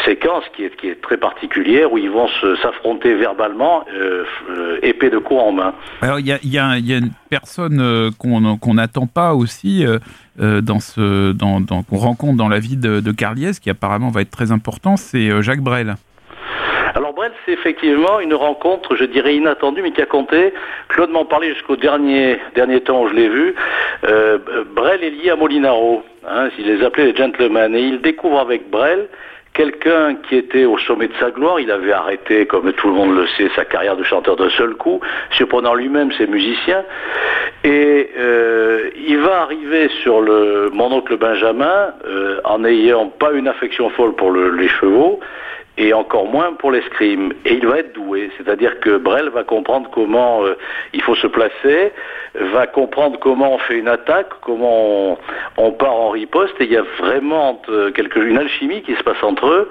séquence, 0.04 0.44
qui 0.54 0.64
est, 0.64 1.00
très 1.02 1.16
particulière, 1.16 1.92
où 1.92 1.98
ils 1.98 2.10
vont 2.10 2.28
s'affronter 2.62 3.14
verbalement, 3.14 3.84
euh, 3.92 4.24
euh, 4.50 4.78
épée 4.82 5.10
de 5.10 5.18
coups 5.18 5.40
en 5.40 5.52
main. 5.52 5.74
Alors 6.00 6.18
il 6.18 6.26
y 6.26 6.58
a, 6.58 6.76
une 6.76 7.12
personne 7.30 7.80
euh, 7.80 8.10
qu'on 8.18 8.74
n'attend 8.74 9.06
pas 9.06 9.34
aussi 9.34 9.84
dans 10.38 10.80
ce, 10.80 11.32
dans, 11.32 11.60
dans 11.60 11.82
qu'on 11.82 11.96
rencontre 11.96 12.36
dans 12.36 12.48
la 12.48 12.58
vie 12.58 12.76
de, 12.76 13.00
de 13.00 13.12
Carliès, 13.12 13.58
qui 13.60 13.70
apparemment 13.70 14.08
va 14.08 14.22
être 14.22 14.30
très 14.30 14.52
important, 14.52 14.96
c'est 14.96 15.42
Jacques 15.42 15.60
Brel. 15.60 15.96
C'est 17.44 17.52
effectivement 17.52 18.20
une 18.20 18.34
rencontre, 18.34 18.94
je 18.94 19.04
dirais 19.04 19.34
inattendue, 19.34 19.82
mais 19.82 19.90
qui 19.90 20.00
a 20.00 20.06
compté. 20.06 20.54
Claude 20.88 21.10
m'en 21.10 21.24
parlait 21.24 21.52
jusqu'au 21.54 21.76
dernier, 21.76 22.38
temps 22.84 23.02
où 23.02 23.08
je 23.08 23.14
l'ai 23.14 23.28
vu. 23.28 23.54
Euh, 24.04 24.38
Brel 24.74 25.02
est 25.02 25.10
lié 25.10 25.30
à 25.30 25.36
Molinaro, 25.36 26.02
hein, 26.28 26.48
il 26.58 26.66
les 26.66 26.84
appelait 26.84 27.06
les 27.06 27.16
gentlemen, 27.16 27.74
et 27.74 27.80
il 27.80 28.00
découvre 28.00 28.38
avec 28.38 28.70
Brel 28.70 29.08
quelqu'un 29.54 30.16
qui 30.16 30.36
était 30.36 30.64
au 30.64 30.78
sommet 30.78 31.08
de 31.08 31.14
sa 31.20 31.30
gloire, 31.30 31.60
il 31.60 31.70
avait 31.70 31.92
arrêté, 31.92 32.46
comme 32.46 32.72
tout 32.72 32.88
le 32.88 32.94
monde 32.94 33.14
le 33.14 33.26
sait, 33.36 33.50
sa 33.54 33.64
carrière 33.64 33.96
de 33.96 34.02
chanteur 34.02 34.36
d'un 34.36 34.50
seul 34.50 34.74
coup, 34.74 35.00
surprenant 35.32 35.74
lui-même 35.74 36.10
ses 36.12 36.26
musiciens, 36.26 36.84
et 37.64 38.10
euh, 38.18 38.90
il 38.96 39.18
va 39.18 39.42
arriver 39.42 39.88
sur 40.02 40.22
mon 40.72 40.92
oncle 40.92 41.16
Benjamin 41.16 41.92
euh, 42.06 42.40
en 42.44 42.60
n'ayant 42.60 43.08
pas 43.08 43.32
une 43.32 43.48
affection 43.48 43.90
folle 43.90 44.14
pour 44.14 44.32
les 44.32 44.68
chevaux, 44.68 45.20
et 45.78 45.92
encore 45.92 46.26
moins 46.26 46.52
pour 46.52 46.70
l'escrime. 46.70 47.32
Et 47.44 47.54
il 47.54 47.66
va 47.66 47.78
être 47.78 47.94
doué, 47.94 48.30
c'est-à-dire 48.36 48.78
que 48.80 48.98
Brel 48.98 49.30
va 49.30 49.42
comprendre 49.44 49.90
comment 49.92 50.44
euh, 50.44 50.54
il 50.92 51.02
faut 51.02 51.14
se 51.14 51.26
placer, 51.26 51.92
va 52.34 52.66
comprendre 52.66 53.18
comment 53.18 53.54
on 53.54 53.58
fait 53.58 53.78
une 53.78 53.88
attaque, 53.88 54.28
comment 54.42 55.18
on, 55.56 55.72
part 55.72 55.94
en 55.94 56.10
riposte, 56.10 56.54
et 56.60 56.64
il 56.64 56.72
y 56.72 56.76
a 56.76 56.84
vraiment 56.98 57.62
euh, 57.68 57.90
quelque, 57.90 58.18
une 58.18 58.38
alchimie 58.38 58.82
qui 58.82 58.94
se 58.94 59.02
passe 59.02 59.22
entre 59.22 59.46
eux, 59.46 59.70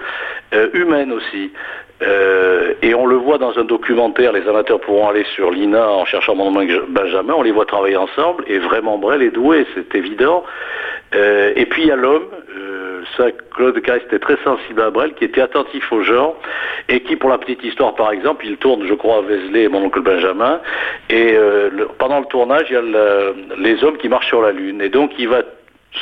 euh, 0.54 0.70
humaine 0.74 1.12
aussi. 1.12 1.52
et 2.82 2.96
on 2.96 3.06
le 3.06 3.16
voit 3.16 3.38
dans 3.38 3.60
un 3.60 3.64
documentaire, 3.64 4.32
les 4.32 4.48
amateurs 4.48 4.80
pourront 4.80 5.10
aller 5.10 5.26
sur 5.36 5.52
l'INA 5.52 5.88
en 5.88 6.04
cherchant 6.06 6.34
mon 6.34 6.50
nom 6.50 6.66
Benjamin, 6.90 7.36
on 7.38 7.44
les 7.44 7.52
voit 7.52 7.66
travailler 7.66 7.98
ensemble, 7.98 8.44
et 8.48 8.58
vraiment 8.58 8.98
Brel 8.98 9.22
est 9.22 9.30
doué, 9.30 9.68
c'est 9.76 9.94
évident. 9.94 10.44
et 11.14 11.66
puis 11.68 11.84
il 11.84 11.90
y 11.90 11.92
a 11.92 11.96
l'homme, 11.96 12.26
Claude 13.56 13.82
Carré 13.82 14.02
était 14.06 14.20
très 14.20 14.38
sensible 14.44 14.82
à 14.82 14.90
Brel, 14.90 15.14
qui 15.14 15.26
était 15.26 15.42
attentif 15.42 15.92
au 15.92 16.02
genre, 16.04 16.36
et 16.90 17.02
qui, 17.02 17.16
pour 17.16 17.30
la 17.30 17.38
petite 17.38 17.64
histoire 17.64 17.96
par 17.96 18.12
exemple, 18.12 18.46
il 18.46 18.58
tourne, 18.58 18.86
je 18.88 18.94
crois, 18.94 19.18
à 19.18 19.22
Vézelay 19.22 19.64
et 19.64 19.68
mon 19.68 19.84
oncle 19.84 20.02
Benjamin, 20.02 20.60
et 21.10 21.34
euh, 21.36 21.70
pendant 21.98 22.20
le 22.20 22.26
tournage, 22.26 22.68
il 22.70 22.74
y 22.74 22.78
a 22.78 23.34
les 23.58 23.84
hommes 23.84 23.98
qui 23.98 24.10
marchent 24.10 24.28
sur 24.28 24.42
la 24.42 24.52
Lune, 24.52 24.82
et 24.82 24.90
donc 24.90 25.12
il 25.18 25.28
va 25.28 25.44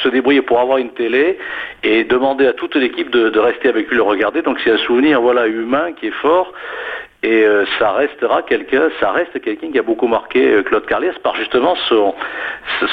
se 0.04 0.10
débrouiller 0.10 0.42
pour 0.42 0.60
avoir 0.60 0.78
une 0.78 0.92
télé 0.92 1.38
et 1.84 2.04
demander 2.04 2.46
à 2.46 2.54
toute 2.54 2.76
l'équipe 2.76 3.10
de, 3.10 3.30
de, 3.30 3.40
rester 3.40 3.70
avec 3.70 3.90
lui 3.90 3.96
le 3.96 4.04
regarder. 4.04 4.42
Donc 4.42 4.60
c'est 4.64 4.72
un 4.72 4.78
souvenir 4.78 5.20
voilà 5.22 5.48
humain 5.48 5.94
qui 5.94 6.08
est 6.08 6.12
fort 6.22 6.54
et 7.22 7.44
euh, 7.44 7.66
ça 7.78 7.92
restera 7.92 8.44
quelqu'un, 8.44 8.84
ça 9.02 9.12
reste 9.12 9.42
quelqu'un 9.42 9.72
qui 9.72 9.80
a 9.80 9.84
beaucoup 9.84 10.08
marqué 10.08 10.54
euh, 10.54 10.64
Claude 10.64 10.86
Carliès 10.86 11.14
par 11.22 11.36
justement 11.36 11.76
son, 11.90 12.14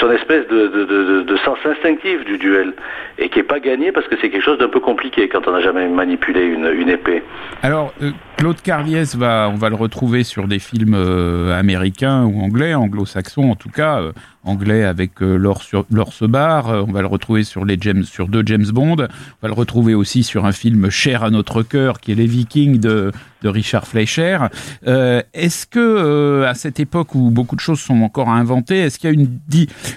son 0.00 0.10
espèce 0.10 0.48
de, 0.48 0.66
de, 0.66 1.22
de, 1.22 1.36
sens 1.38 1.58
instinctif 1.64 2.24
du 2.24 2.36
duel 2.36 2.72
et 3.18 3.28
qui 3.28 3.38
n'est 3.38 3.44
pas 3.44 3.60
gagné 3.60 3.92
parce 3.92 4.08
que 4.08 4.16
c'est 4.20 4.28
quelque 4.28 4.42
chose 4.42 4.58
d'un 4.58 4.68
peu 4.68 4.80
compliqué 4.80 5.28
quand 5.28 5.46
on 5.46 5.52
n'a 5.52 5.60
jamais 5.60 5.86
manipulé 5.86 6.42
une, 6.42 6.66
une 6.66 6.88
épée. 6.88 7.22
Alors 7.62 7.94
euh, 8.02 8.10
Claude 8.36 8.60
Carliès 8.60 9.14
va, 9.14 9.48
on 9.48 9.56
va 9.56 9.68
le 9.68 9.76
retrouver 9.76 10.24
sur 10.24 10.48
des 10.48 10.58
films 10.58 10.94
américains 11.56 12.24
ou 12.24 12.40
anglais, 12.40 12.74
anglo-saxons 12.74 13.50
en 13.50 13.54
tout 13.54 13.70
cas, 13.70 14.00
anglais 14.46 14.84
avec 14.84 15.20
Laure, 15.20 15.62
sur, 15.62 15.84
Sebar, 16.10 16.84
on 16.88 16.92
va 16.92 17.00
le 17.00 17.06
retrouver 17.06 17.42
sur 17.42 17.64
les 17.64 17.76
James, 17.80 18.04
sur 18.04 18.28
deux 18.28 18.42
James 18.46 18.66
Bond, 18.72 18.96
on 19.00 19.42
va 19.42 19.48
le 19.48 19.54
retrouver 19.54 19.94
aussi 19.94 20.22
sur 20.22 20.44
un 20.44 20.52
film 20.52 20.90
cher 20.90 21.24
à 21.24 21.30
notre 21.30 21.62
cœur 21.62 22.00
qui 22.00 22.12
est 22.12 22.14
Les 22.14 22.26
Vikings 22.26 22.78
de, 22.80 23.12
de 23.42 23.48
Richard 23.48 23.86
Fleischer. 23.86 24.38
Euh, 24.86 25.22
est-ce 25.34 25.66
que 25.66 25.78
euh, 25.78 26.48
à 26.48 26.54
cette 26.54 26.80
époque 26.80 27.14
où 27.14 27.30
beaucoup 27.30 27.56
de 27.56 27.60
choses 27.60 27.80
sont 27.80 28.02
encore 28.02 28.28
à 28.28 28.34
inventer, 28.34 28.78
est-ce 28.78 28.98
qu'il 28.98 29.10
y 29.10 29.12
a 29.12 29.14
une, 29.14 29.38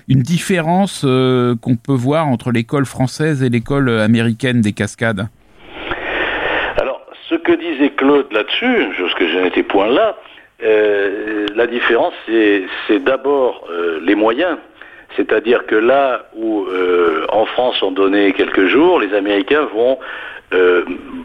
une 0.07 0.21
différence 0.21 1.03
euh, 1.05 1.55
qu'on 1.61 1.75
peut 1.75 1.93
voir 1.93 2.27
entre 2.27 2.51
l'école 2.51 2.85
française 2.85 3.43
et 3.43 3.49
l'école 3.49 3.89
américaine 3.89 4.61
des 4.61 4.73
cascades? 4.73 5.27
Alors, 6.77 7.01
ce 7.29 7.35
que 7.35 7.53
disait 7.53 7.91
Claude 7.91 8.27
là-dessus, 8.31 8.87
ce 8.97 9.15
que 9.15 9.27
je 9.27 9.39
n'étais 9.43 9.63
point 9.63 9.87
là, 9.87 10.15
la 10.61 11.67
différence, 11.67 12.13
c'est 12.27 13.03
d'abord 13.03 13.67
les 14.01 14.15
moyens. 14.15 14.57
C'est-à-dire 15.15 15.65
que 15.65 15.75
là 15.75 16.25
où 16.35 16.67
en 17.29 17.45
France 17.45 17.81
on 17.81 17.91
donnait 17.91 18.31
quelques 18.33 18.67
jours, 18.67 18.99
les 18.99 19.13
Américains 19.13 19.67
vont 19.73 19.99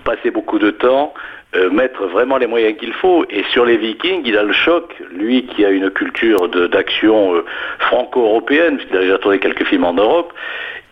passer 0.05 0.31
beaucoup 0.31 0.59
de 0.59 0.71
temps 0.71 1.13
euh, 1.57 1.71
mettre 1.71 2.07
vraiment 2.07 2.37
les 2.37 2.49
moyens 2.49 2.77
qu'il 2.77 2.93
faut. 2.95 3.25
Et 3.31 3.45
sur 3.53 3.65
les 3.65 3.77
Vikings, 3.77 4.23
il 4.25 4.37
a 4.37 4.43
le 4.43 4.53
choc, 4.53 4.93
lui 5.13 5.47
qui 5.47 5.65
a 5.65 5.71
une 5.71 5.89
culture 5.91 6.49
d'action 6.49 7.33
euh, 7.33 7.45
franco-européenne, 7.79 8.77
puisqu'il 8.77 8.97
a 8.97 9.01
déjà 9.03 9.19
tourné 9.19 9.39
quelques 9.39 9.63
films 9.65 9.85
en 9.85 9.93
Europe, 9.93 10.33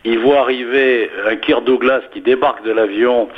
il 0.04 0.18
voit 0.18 0.40
arriver 0.40 1.10
un 1.26 1.36
Kirk 1.36 1.64
Douglas 1.64 2.00
qui 2.12 2.20
débarque 2.20 2.64
de 2.64 2.72
l'avion, 2.72 3.28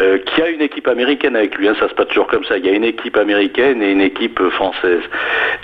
euh, 0.00 0.18
qui 0.18 0.42
a 0.42 0.48
une 0.48 0.62
équipe 0.62 0.88
américaine 0.88 1.36
avec 1.36 1.56
lui, 1.56 1.68
hein, 1.68 1.74
ça 1.78 1.88
se 1.88 1.94
passe 1.94 2.08
toujours 2.08 2.26
comme 2.26 2.44
ça, 2.44 2.58
il 2.58 2.66
y 2.66 2.68
a 2.68 2.72
une 2.72 2.84
équipe 2.84 3.16
américaine 3.16 3.82
et 3.82 3.92
une 3.92 4.00
équipe 4.00 4.40
française, 4.50 5.02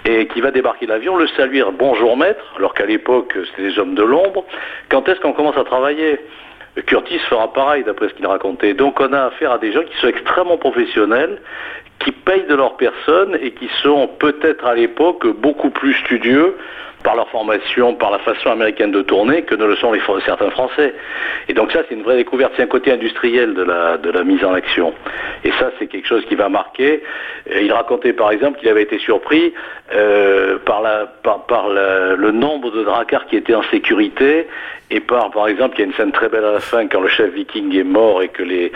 et 0.04 0.26
qui 0.26 0.40
va 0.40 0.50
débarquer 0.50 0.86
l'avion, 0.86 1.16
le 1.16 1.26
saluer, 1.28 1.64
bonjour 1.76 2.16
maître, 2.16 2.44
alors 2.56 2.74
qu'à 2.74 2.86
l'époque 2.86 3.36
c'était 3.50 3.70
des 3.70 3.78
hommes 3.78 3.94
de 3.94 4.02
l'ombre, 4.02 4.44
quand 4.88 5.08
est-ce 5.08 5.20
qu'on 5.20 5.32
commence 5.32 5.56
à 5.56 5.64
travailler? 5.64 6.18
Curtis 6.86 7.20
fera 7.30 7.52
pareil 7.52 7.84
d'après 7.84 8.08
ce 8.08 8.14
qu'il 8.14 8.26
racontait. 8.26 8.74
Donc 8.74 8.98
on 9.00 9.12
a 9.12 9.26
affaire 9.26 9.52
à 9.52 9.58
des 9.58 9.72
gens 9.72 9.82
qui 9.84 9.96
sont 10.00 10.08
extrêmement 10.08 10.56
professionnels, 10.56 11.38
qui 12.00 12.10
payent 12.10 12.46
de 12.48 12.54
leur 12.54 12.76
personne 12.76 13.38
et 13.40 13.52
qui 13.52 13.68
sont 13.82 14.08
peut-être 14.18 14.66
à 14.66 14.74
l'époque 14.74 15.26
beaucoup 15.38 15.70
plus 15.70 15.94
studieux 15.94 16.56
par 17.04 17.14
leur 17.14 17.28
formation, 17.28 17.94
par 17.94 18.10
la 18.10 18.18
façon 18.18 18.50
américaine 18.50 18.90
de 18.90 19.02
tourner, 19.02 19.42
que 19.42 19.54
ne 19.54 19.66
le 19.66 19.76
sont 19.76 19.92
certains 20.24 20.50
Français. 20.50 20.94
Et 21.48 21.52
donc 21.52 21.70
ça, 21.70 21.82
c'est 21.86 21.94
une 21.94 22.02
vraie 22.02 22.16
découverte, 22.16 22.54
c'est 22.56 22.62
un 22.62 22.66
côté 22.66 22.90
industriel 22.90 23.54
de 23.54 23.62
la, 23.62 24.24
mise 24.24 24.42
en 24.42 24.54
action. 24.54 24.92
Et 25.44 25.50
ça, 25.52 25.70
c'est 25.78 25.86
quelque 25.86 26.08
chose 26.08 26.24
qui 26.26 26.34
va 26.34 26.48
marquer. 26.48 27.02
Il 27.60 27.72
racontait 27.72 28.14
par 28.14 28.32
exemple 28.32 28.58
qu'il 28.58 28.68
avait 28.70 28.82
été 28.82 28.98
surpris 28.98 29.52
euh, 29.94 30.58
par, 30.64 30.82
le 31.68 32.30
nombre 32.30 32.70
de 32.70 32.82
dracars 32.82 33.26
qui 33.26 33.36
étaient 33.36 33.54
en 33.54 33.62
sécurité 33.64 34.48
et 34.90 35.00
par, 35.00 35.30
par 35.30 35.48
exemple, 35.48 35.76
il 35.76 35.80
y 35.80 35.82
a 35.82 35.86
une 35.86 35.94
scène 35.94 36.12
très 36.12 36.28
belle 36.28 36.44
à 36.44 36.52
la 36.52 36.60
fin 36.60 36.86
quand 36.86 37.00
le 37.00 37.08
chef 37.08 37.32
viking 37.32 37.74
est 37.76 37.84
mort 37.84 38.22
et 38.22 38.28
que 38.28 38.42
les, 38.42 38.70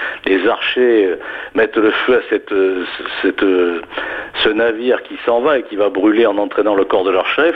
archers 0.49 1.07
euh, 1.07 1.17
mettent 1.55 1.77
le 1.77 1.91
feu 1.91 2.17
à 2.17 2.21
cette, 2.31 2.53
euh, 2.53 2.85
ce 4.43 4.49
navire 4.49 5.03
qui 5.03 5.19
s'en 5.25 5.41
va 5.41 5.59
et 5.59 5.63
qui 5.63 5.77
va 5.77 5.91
brûler 5.91 6.27
en 6.27 6.39
entraînant 6.39 6.75
le 6.75 6.85
corps 6.85 7.05
de 7.05 7.11
leur 7.11 7.27
chef 7.27 7.55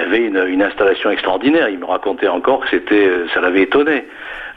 avait 0.00 0.18
une, 0.18 0.62
installation 0.62 1.10
extraordinaire. 1.10 1.68
Il 1.68 1.78
me 1.78 1.84
racontait 1.84 2.28
encore 2.28 2.60
que 2.60 2.70
c'était, 2.70 3.10
ça 3.32 3.40
l'avait 3.40 3.62
étonné. 3.62 4.04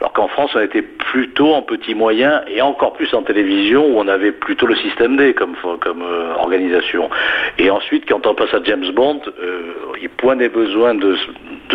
Alors 0.00 0.12
qu'en 0.12 0.28
France, 0.28 0.52
on 0.54 0.60
était 0.60 0.82
plutôt 0.82 1.52
en 1.52 1.62
petits 1.62 1.94
moyens 1.94 2.40
et 2.48 2.62
encore 2.62 2.94
plus 2.94 3.12
en 3.12 3.22
télévision 3.22 3.84
où 3.84 3.98
on 3.98 4.08
avait 4.08 4.32
plutôt 4.32 4.66
le 4.66 4.76
système 4.76 5.16
D 5.16 5.34
comme, 5.34 5.56
euh, 5.64 6.34
organisation. 6.36 7.10
Et 7.58 7.70
ensuite, 7.70 8.08
quand 8.08 8.26
on 8.26 8.34
passe 8.34 8.54
à 8.54 8.62
James 8.64 8.90
Bond, 8.92 9.20
euh, 9.42 9.74
il 10.00 10.08
point 10.08 10.36
des 10.36 10.48
besoins 10.48 10.94
de, 10.94 11.16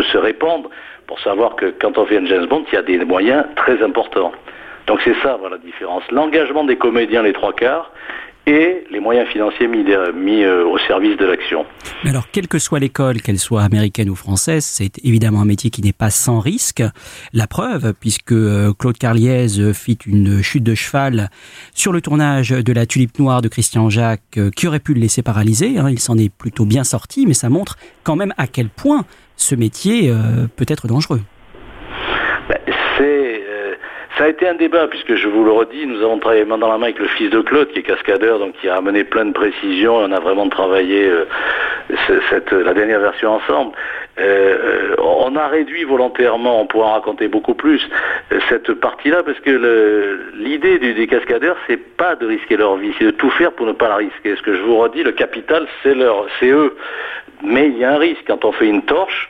se 0.01 0.17
répandre 0.17 0.69
pour 1.07 1.19
savoir 1.19 1.55
que 1.55 1.67
quand 1.79 1.97
on 1.97 2.05
fait 2.05 2.17
un 2.17 2.25
James 2.25 2.47
Bond, 2.47 2.65
il 2.71 2.75
y 2.75 2.77
a 2.77 2.81
des 2.81 2.97
moyens 3.05 3.45
très 3.55 3.81
importants. 3.83 4.31
Donc 4.87 5.01
c'est 5.03 5.15
ça, 5.21 5.39
la 5.49 5.57
différence. 5.57 6.03
L'engagement 6.11 6.63
des 6.63 6.77
comédiens, 6.77 7.23
les 7.23 7.33
trois 7.33 7.53
quarts, 7.53 7.91
et 8.47 8.83
les 8.91 8.99
moyens 8.99 9.27
financiers 9.29 9.67
mis, 9.67 9.83
mis 9.83 10.43
euh, 10.43 10.65
au 10.65 10.77
service 10.79 11.17
de 11.17 11.25
l'action. 11.25 11.65
Alors, 12.05 12.29
quelle 12.31 12.47
que 12.47 12.59
soit 12.59 12.79
l'école, 12.79 13.21
qu'elle 13.21 13.39
soit 13.39 13.63
américaine 13.63 14.09
ou 14.09 14.15
française, 14.15 14.63
c'est 14.63 15.03
évidemment 15.03 15.41
un 15.41 15.45
métier 15.45 15.69
qui 15.69 15.81
n'est 15.81 15.93
pas 15.93 16.11
sans 16.11 16.39
risque. 16.39 16.83
La 17.33 17.47
preuve, 17.47 17.93
puisque 17.99 18.31
euh, 18.31 18.71
Claude 18.77 18.97
Carliez 18.97 19.47
fit 19.73 19.97
une 20.05 20.41
chute 20.43 20.63
de 20.63 20.75
cheval 20.75 21.29
sur 21.73 21.91
le 21.91 22.01
tournage 22.01 22.49
de 22.49 22.73
La 22.73 22.85
Tulipe 22.85 23.17
Noire 23.19 23.41
de 23.41 23.47
Christian 23.47 23.89
Jacques, 23.89 24.21
euh, 24.37 24.51
qui 24.51 24.67
aurait 24.67 24.79
pu 24.79 24.93
le 24.93 25.01
laisser 25.01 25.23
paralysé. 25.23 25.77
Hein. 25.77 25.89
il 25.89 25.99
s'en 25.99 26.17
est 26.17 26.33
plutôt 26.33 26.65
bien 26.65 26.83
sorti, 26.83 27.25
mais 27.25 27.33
ça 27.33 27.49
montre 27.49 27.77
quand 28.03 28.15
même 28.15 28.33
à 28.37 28.47
quel 28.47 28.69
point 28.69 29.05
ce 29.37 29.55
métier 29.55 30.13
peut 30.55 30.65
être 30.69 30.87
dangereux. 30.87 31.21
Ben, 32.47 32.57
c'est 32.97 33.34
ça 34.17 34.25
a 34.25 34.27
été 34.29 34.47
un 34.47 34.53
débat, 34.53 34.87
puisque 34.87 35.15
je 35.15 35.27
vous 35.27 35.43
le 35.43 35.51
redis, 35.51 35.85
nous 35.85 36.01
avons 36.01 36.19
travaillé 36.19 36.45
main 36.45 36.57
dans 36.57 36.69
la 36.69 36.77
main 36.77 36.85
avec 36.85 36.99
le 36.99 37.07
fils 37.07 37.29
de 37.29 37.41
Claude, 37.41 37.69
qui 37.69 37.79
est 37.79 37.83
cascadeur, 37.83 38.39
donc 38.39 38.53
qui 38.61 38.69
a 38.69 38.75
amené 38.75 39.03
plein 39.03 39.25
de 39.25 39.33
précisions, 39.33 40.01
et 40.01 40.05
on 40.05 40.11
a 40.11 40.19
vraiment 40.19 40.47
travaillé 40.47 41.09
euh, 41.09 41.25
la 42.63 42.73
dernière 42.73 43.01
version 43.01 43.31
ensemble. 43.31 43.73
Euh, 44.17 44.95
on 44.99 45.35
a 45.35 45.47
réduit 45.47 45.83
volontairement, 45.83 46.61
on 46.61 46.65
pourra 46.65 46.87
en 46.87 46.93
raconter 46.93 47.27
beaucoup 47.27 47.55
plus, 47.55 47.81
euh, 48.31 48.39
cette 48.47 48.73
partie-là, 48.75 49.23
parce 49.23 49.39
que 49.41 50.31
l'idée 50.35 50.79
des 50.79 51.07
cascadeurs, 51.07 51.57
c'est 51.67 51.97
pas 51.97 52.15
de 52.15 52.25
risquer 52.25 52.55
leur 52.55 52.77
vie, 52.77 52.93
c'est 52.97 53.05
de 53.05 53.11
tout 53.11 53.29
faire 53.31 53.51
pour 53.51 53.65
ne 53.65 53.73
pas 53.73 53.89
la 53.89 53.97
risquer. 53.97 54.35
Ce 54.35 54.41
que 54.41 54.55
je 54.55 54.61
vous 54.61 54.77
redis, 54.77 55.03
le 55.03 55.11
capital, 55.11 55.67
c'est 55.83 56.49
eux. 56.49 56.77
Mais 57.43 57.67
il 57.67 57.77
y 57.77 57.83
a 57.83 57.93
un 57.93 57.97
risque 57.97 58.23
quand 58.27 58.45
on 58.45 58.53
fait 58.53 58.67
une 58.67 58.83
torche. 58.83 59.29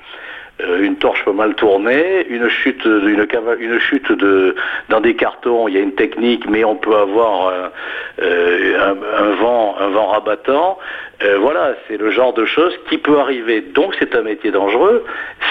Euh, 0.62 0.84
une 0.84 0.96
torche 0.96 1.24
peut 1.26 1.34
mal 1.34 1.54
tourner, 1.56 2.26
une 2.30 2.48
chute, 2.48 2.88
de, 2.88 4.56
dans 4.88 5.02
des 5.02 5.16
cartons, 5.16 5.68
il 5.68 5.74
y 5.74 5.78
a 5.78 5.82
une 5.82 5.96
technique, 5.96 6.50
mais 6.50 6.64
on 6.64 6.78
peut 6.78 6.96
avoir 6.96 7.48
euh, 7.48 7.68
euh, 8.22 8.94
un, 9.18 9.36
vent, 9.36 9.76
un 9.80 9.90
vent 9.90 10.08
rabattant. 10.08 10.80
voilà, 11.40 11.76
c'est 11.88 11.98
le 11.98 12.10
genre 12.10 12.34
de 12.34 12.46
choses 12.46 12.74
qui 12.90 12.98
peut 12.98 13.20
arriver. 13.20 13.62
Donc 13.62 13.96
c'est 14.00 14.16
un 14.16 14.22
métier 14.22 14.52
dangereux. 14.52 15.04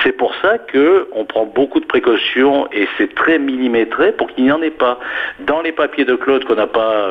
C'est 0.05 0.13
pour 0.13 0.35
ça 0.43 0.59
que 0.59 1.09
on 1.13 1.25
prend 1.25 1.47
beaucoup 1.47 1.81
de 1.81 1.87
précautions 1.87 2.69
et 2.73 2.87
c'est 2.97 3.15
très 3.15 3.39
millimétré 3.39 4.13
pour 4.13 4.29
qu'il 4.29 4.45
n'y 4.45 4.53
en 4.53 4.63
ait 4.63 4.71
pas. 4.71 5.01
Dans 5.41 5.63
les 5.63 5.73
papiers 5.73 6.05
de 6.05 6.15
Claude 6.15 6.45
qu'on 6.45 6.57
n'a 6.57 6.67
pas 6.67 7.09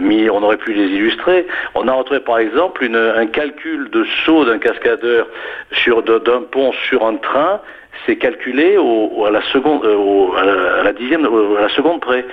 mis, 0.00 0.28
on 0.30 0.42
aurait 0.42 0.58
pu 0.58 0.74
les 0.74 0.88
illustrer. 0.88 1.46
On 1.74 1.88
a 1.88 1.92
retrouvé 1.92 2.20
par 2.20 2.38
exemple 2.38 2.84
un 2.84 3.26
calcul 3.26 3.88
de 3.90 4.04
saut 4.24 4.44
d'un 4.44 4.58
cascadeur 4.58 5.26
sur 5.72 6.02
d'un 6.02 6.42
pont 6.42 6.72
sur 6.88 7.06
un 7.06 7.16
train, 7.16 7.60
c'est 8.06 8.16
calculé 8.16 8.76
à 8.76 9.30
la 9.30 9.42
seconde, 9.52 9.84
euh, 9.84 10.92
dixième, 10.98 11.24
à 11.24 11.62
la 11.62 11.68
seconde 11.70 12.00
près. 12.00 12.24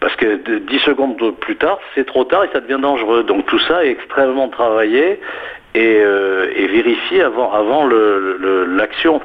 Parce 0.00 0.14
que 0.16 0.58
10 0.58 0.78
secondes 0.80 1.16
plus 1.40 1.56
tard, 1.56 1.78
c'est 1.94 2.04
trop 2.06 2.24
tard 2.24 2.44
et 2.44 2.48
ça 2.52 2.60
devient 2.60 2.80
dangereux. 2.80 3.22
Donc 3.22 3.46
tout 3.46 3.58
ça 3.60 3.84
est 3.84 3.90
extrêmement 3.90 4.48
travaillé 4.48 5.20
et, 5.76 6.00
euh, 6.02 6.46
vérifié 6.70 7.22
avant, 7.22 7.52
avant 7.52 7.86
l'action. 7.86 9.20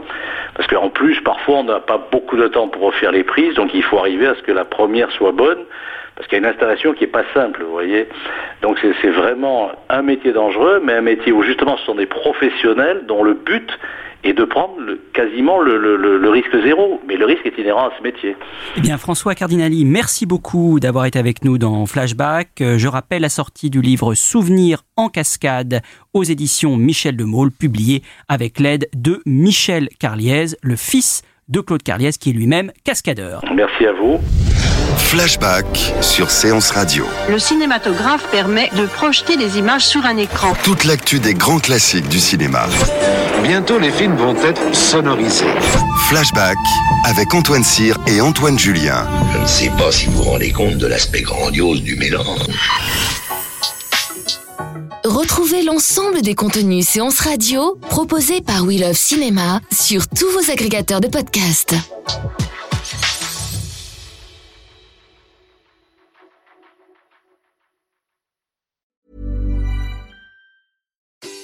Parce 0.56 0.68
qu'en 0.68 0.90
plus, 0.90 1.20
parfois, 1.22 1.58
on 1.60 1.64
n'a 1.64 1.80
pas 1.80 2.08
beaucoup 2.12 2.38
de 2.38 2.48
temps 2.48 2.68
pour 2.68 2.84
refaire 2.84 3.12
les 3.12 3.24
prises, 3.24 3.56
donc 3.56 3.74
il 3.74 3.84
faut 3.84 3.98
arriver 3.98 4.28
à 4.28 4.36
ce 4.36 4.42
que 4.42 4.52
la 4.52 4.66
première 4.66 5.10
soit 5.12 5.32
bonne, 5.32 5.60
parce 6.16 6.28
qu'il 6.28 6.38
y 6.38 6.42
a 6.42 6.48
une 6.48 6.54
installation 6.54 6.94
qui 6.94 7.06
n'est 7.06 7.10
pas 7.10 7.24
simple, 7.34 7.64
vous 7.64 7.72
voyez. 7.72 8.08
Donc 8.62 8.78
c'est 8.80 9.10
vraiment 9.10 9.72
un 9.90 10.02
métier 10.02 10.34
dangereux, 10.34 10.82
mais 10.84 10.94
un 10.94 11.02
métier 11.02 11.32
où 11.32 11.42
justement 11.42 11.78
ce 11.78 11.86
sont 11.86 11.96
des 11.96 12.06
professionnels 12.06 13.06
dont 13.08 13.24
le 13.24 13.34
but 13.34 13.72
et 14.24 14.34
de 14.34 14.44
prendre 14.44 14.76
quasiment 15.14 15.60
le, 15.60 16.30
risque 16.30 16.56
zéro. 16.64 17.02
Mais 17.08 17.18
le 17.18 17.26
risque 17.26 17.46
est 17.46 17.58
inhérent 17.58 17.88
à 17.88 17.92
ce 17.98 18.04
métier. 18.04 18.36
Eh 18.78 18.82
bien, 18.82 18.98
François 18.98 19.36
Cardinali, 19.36 19.86
merci 19.86 20.26
beaucoup 20.26 20.80
d'avoir 20.80 21.06
été 21.06 21.20
avec 21.20 21.44
nous 21.44 21.58
dans 21.58 21.86
Flashback. 21.86 22.62
Euh, 22.62 22.78
je 22.78 22.88
rappelle 22.88 23.22
la 23.22 23.30
sortie 23.30 23.70
du 23.70 23.82
livre 23.82 24.14
Souvenirs 24.14 24.84
en 24.96 25.10
cascade 25.10 25.82
aux 26.14 26.24
éditions 26.24 26.78
Michel 26.78 27.18
de 27.18 27.24
Maulle, 27.24 27.52
publié 27.52 28.02
avec 28.28 28.60
l'aide 28.60 28.88
de 28.96 29.22
Michel 29.26 29.90
Carliez, 30.00 30.46
le 30.62 30.76
fils 30.76 31.24
de 31.50 31.60
Claude 31.60 31.84
Carliez, 31.84 32.12
qui 32.12 32.30
est 32.30 32.34
lui-même 32.34 32.72
cascadeur. 32.84 33.44
Merci 33.54 33.86
à 33.86 33.94
vous. 33.94 34.20
Flashback 34.98 35.94
sur 36.02 36.32
Séance 36.32 36.72
Radio. 36.72 37.06
Le 37.30 37.38
cinématographe 37.38 38.30
permet 38.32 38.70
de 38.78 38.86
projeter 38.86 39.36
les 39.36 39.58
images 39.58 39.86
sur 39.86 40.06
un 40.06 40.16
écran. 40.18 40.54
Toute 40.64 40.86
l'actu 40.86 41.20
des 41.20 41.34
grands 41.34 41.60
classiques 41.60 42.08
du 42.08 42.20
cinéma. 42.20 42.68
Bientôt, 43.44 43.80
les 43.80 43.92
films 43.92 44.16
vont 44.16 44.36
être 44.44 44.76
sonorisés. 44.76 45.46
Flashback 46.08 46.58
avec 47.06 47.34
Antoine 47.34 47.64
Cyr 47.64 47.98
et 48.08 48.22
Antoine 48.22 48.58
Julien. 48.60 49.08
Je 49.34 49.40
ne 49.40 49.48
sais 49.48 49.70
pas 49.78 49.92
si 49.92 50.06
vous 50.06 50.24
vous 50.24 50.24
rendez 50.24 50.52
compte 50.52 50.78
de 50.78 50.88
l'aspect 50.88 51.22
grandiose 51.22 51.82
du 51.82 51.96
mélange. 51.96 52.48
Retrouvez 55.04 55.64
l'ensemble 55.64 56.22
des 56.22 56.36
contenus 56.36 56.88
séances 56.88 57.20
radio 57.20 57.78
proposés 57.90 58.42
par 58.42 58.64
We 58.64 58.80
Love 58.80 58.94
Cinéma 58.94 59.60
sur 59.72 60.08
tous 60.08 60.30
vos 60.30 60.52
agrégateurs 60.52 61.02
de 61.02 61.08
podcasts. 61.08 61.76